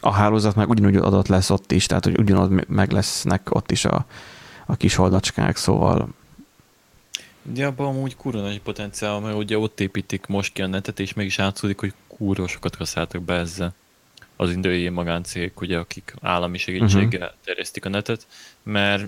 [0.01, 3.85] a hálózat meg ugyanúgy adott lesz ott is, tehát hogy ugyanott meg lesznek ott is
[3.85, 4.07] a,
[4.67, 6.09] a kis holdacskák, szóval
[7.43, 11.13] de abban amúgy kurva nagy potenciál, mert ugye ott építik most ki a netet, és
[11.13, 13.75] mégis átszódik, hogy kurva sokat kaszáltak be ezzel
[14.37, 17.37] az indiai magáncégek, ugye, akik állami segítséggel uh-huh.
[17.45, 18.27] terjesztik a netet,
[18.63, 19.07] mert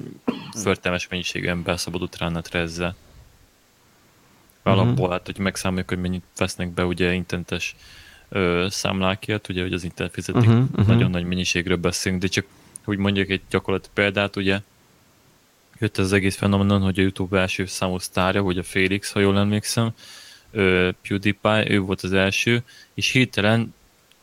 [0.62, 2.95] förtelmes mennyiségű ember szabadult rá netre ezzel.
[4.65, 4.83] Uh-huh.
[4.83, 7.59] Alapból, hát, hogy megszámoljuk, hogy mennyit vesznek be ugye interneten
[8.29, 10.87] ö, számlákért, ugye, hogy az internet fizetik, uh-huh, uh-huh.
[10.87, 12.47] nagyon nagy mennyiségről beszélünk, de csak,
[12.85, 14.61] hogy mondjuk egy gyakorlati példát, ugye,
[15.79, 19.39] jött az egész fenomenon, hogy a YouTube első számú sztárja, hogy a Félix, ha jól
[19.39, 19.91] emlékszem,
[20.51, 22.63] ö, PewDiePie, ő volt az első,
[22.95, 23.75] és hirtelen,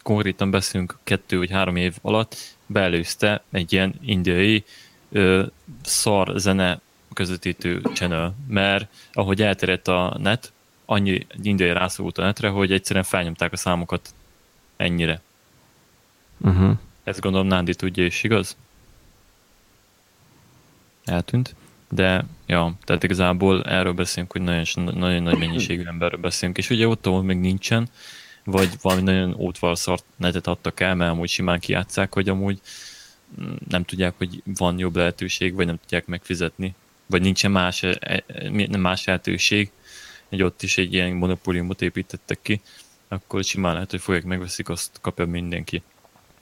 [0.01, 2.35] konkrétan beszélünk kettő vagy három év alatt,
[2.65, 4.63] beelőzte egy ilyen indiai
[5.11, 5.45] ö,
[5.83, 6.81] szar zene
[7.13, 10.51] közvetítő channel, mert ahogy elterjedt a net,
[10.85, 14.13] annyi indiai rászorult a netre, hogy egyszerűen felnyomták a számokat
[14.77, 15.21] ennyire.
[16.37, 16.77] Uh-huh.
[17.03, 18.57] Ezt gondolom Nándi tudja, és igaz?
[21.05, 21.55] Eltűnt.
[21.89, 26.87] De, ja, tehát igazából erről beszélünk, hogy nagyon, nagyon nagy mennyiségű emberről beszélünk, és ugye
[26.87, 27.89] ott, ahol még nincsen,
[28.43, 32.59] vagy valami nagyon ótvarszart netet adtak el, mert amúgy simán kijátszák, hogy amúgy
[33.41, 36.75] mm, nem tudják, hogy van jobb lehetőség, vagy nem tudják megfizetni,
[37.09, 39.71] vagy nincsen más, e, e, más lehetőség,
[40.29, 42.61] hogy ott is egy ilyen monopóliumot építettek ki,
[43.07, 45.81] akkor simán lehet, hogy fogják megveszik, azt kapja mindenki.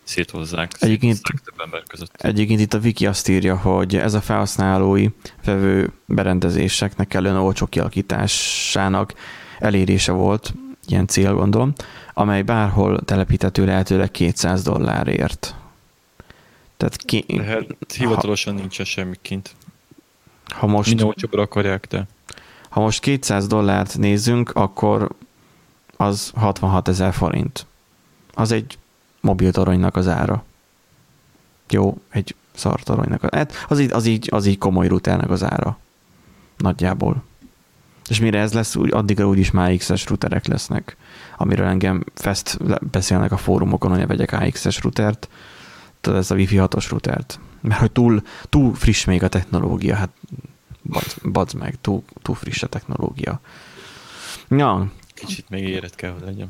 [0.04, 2.22] Széthozzák, egyébként, több ember között.
[2.22, 5.08] Egyébként itt a wiki azt írja, hogy ez a felhasználói
[5.44, 9.14] vevő berendezéseknek kellően olcsó kialakításának
[9.60, 10.54] elérése volt,
[10.88, 11.74] ilyen cél gondolom,
[12.14, 15.56] amely bárhol telepíthető lehetőleg 200 dollárért.
[16.78, 17.66] Tehát ki, hát,
[17.98, 19.56] hivatalosan ha, nincsen semmi kint.
[20.48, 22.08] Ha most, Minden olcsóbbra akarják, de...
[22.70, 25.10] Ha most 200 dollárt nézzünk, akkor
[25.98, 27.66] az 66 ezer forint.
[28.34, 28.78] Az egy
[29.22, 30.44] mobiltoronynak az ára.
[31.70, 33.24] Jó, egy szartoronynak.
[33.24, 35.78] Az, hát az, így, az, így, az így komoly routernek az ára.
[36.58, 37.24] Nagyjából.
[38.10, 40.98] És mire ez lesz, úgy, addigra úgyis már AX-es routerek lesznek,
[41.38, 42.58] amiről engem fest
[42.92, 45.30] beszélnek a fórumokon, hogy vegyek AX-es routert,
[46.02, 47.40] tehát ez a Wi-Fi 6-os routert.
[47.68, 50.10] Mert hogy túl, túl friss még a technológia, hát
[51.24, 53.40] badz meg, túl, túl friss a technológia.
[54.50, 54.92] Ja.
[55.14, 56.50] Kicsit még éret kell, hogy legyen.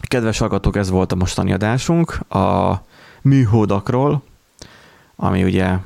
[0.00, 2.74] Kedves hallgatók, ez volt a mostani adásunk a
[3.22, 4.22] műholdakról,
[5.16, 5.76] ami ugye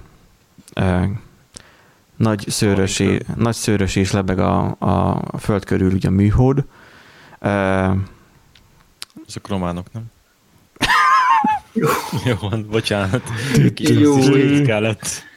[2.16, 6.58] nagy szőrös, és, nagy szőrös és lebeg a, a föld körül ugye a műhold.
[7.40, 7.96] Uh,
[9.26, 10.10] Ezek románok, nem?
[12.24, 13.22] Jó, van, bocsánat.
[13.76, 14.14] Jó,
[14.64, 15.30] kellett.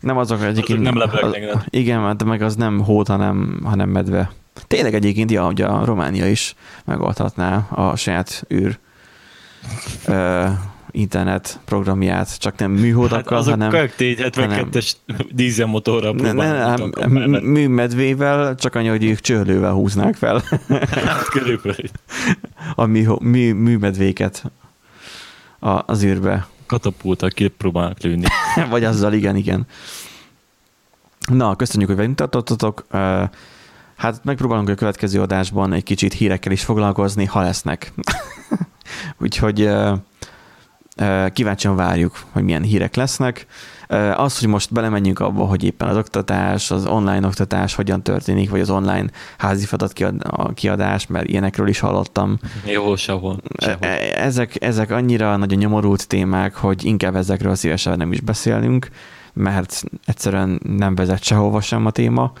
[0.00, 0.80] Nem azok egyébként...
[0.80, 4.32] nem lebegnek, az, Igen, de meg az nem hód, hanem, hanem medve.
[4.66, 8.78] Tényleg egyébként, ja, ugye a Románia is megoldhatná a saját űr
[10.90, 13.74] internet programját, csak nem műholdakkal, hát hanem...
[13.74, 14.92] Azok tény 72-es
[15.30, 16.74] dízelmotorral ne, ne,
[17.26, 20.42] ne, Műmedvével, csak annyi, hogy ők csörlővel húznák fel.
[20.90, 21.86] Hát körülbelül.
[22.74, 24.44] A mű, mű, műmedvéket
[25.58, 26.46] a, az űrbe.
[26.66, 28.24] Katapultal kipróbálnak lőni.
[28.70, 29.66] Vagy azzal, igen, igen.
[31.32, 32.86] Na, köszönjük, hogy velünk tartottatok.
[33.96, 37.92] Hát megpróbálunk a következő adásban egy kicsit hírekkel is foglalkozni, ha lesznek.
[39.18, 39.70] Úgyhogy
[41.32, 43.46] kíváncsian várjuk, hogy milyen hírek lesznek.
[44.16, 48.60] Az, hogy most belemenjünk abba, hogy éppen az oktatás, az online oktatás hogyan történik, vagy
[48.60, 49.06] az online
[49.38, 49.92] házi feladat
[50.54, 52.38] kiadás, mert ilyenekről is hallottam.
[52.64, 53.40] Jó, sehol.
[53.58, 53.86] sehol.
[54.14, 58.88] Ezek, ezek annyira nagyon nyomorult témák, hogy inkább ezekről szívesen nem is beszélünk,
[59.32, 62.32] mert egyszerűen nem vezet sehova sem a téma.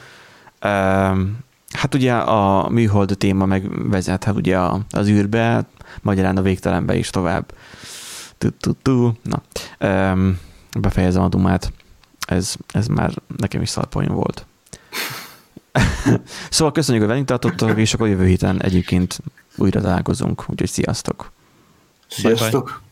[1.70, 4.58] Hát ugye a műhold téma meg vezethet ugye
[4.90, 5.66] az űrbe,
[6.02, 7.52] magyarán a végtelenbe is tovább.
[9.22, 9.42] Na,
[10.80, 11.72] befejezem a dumát.
[12.26, 14.46] Ez, ez már nekem is szarpoint volt.
[16.50, 19.20] szóval köszönjük, hogy velünk tartottok, és akkor jövő héten egyébként
[19.56, 21.32] újra találkozunk, úgyhogy sziasztok!
[22.08, 22.64] Sziasztok!
[22.64, 22.85] Bye-bye.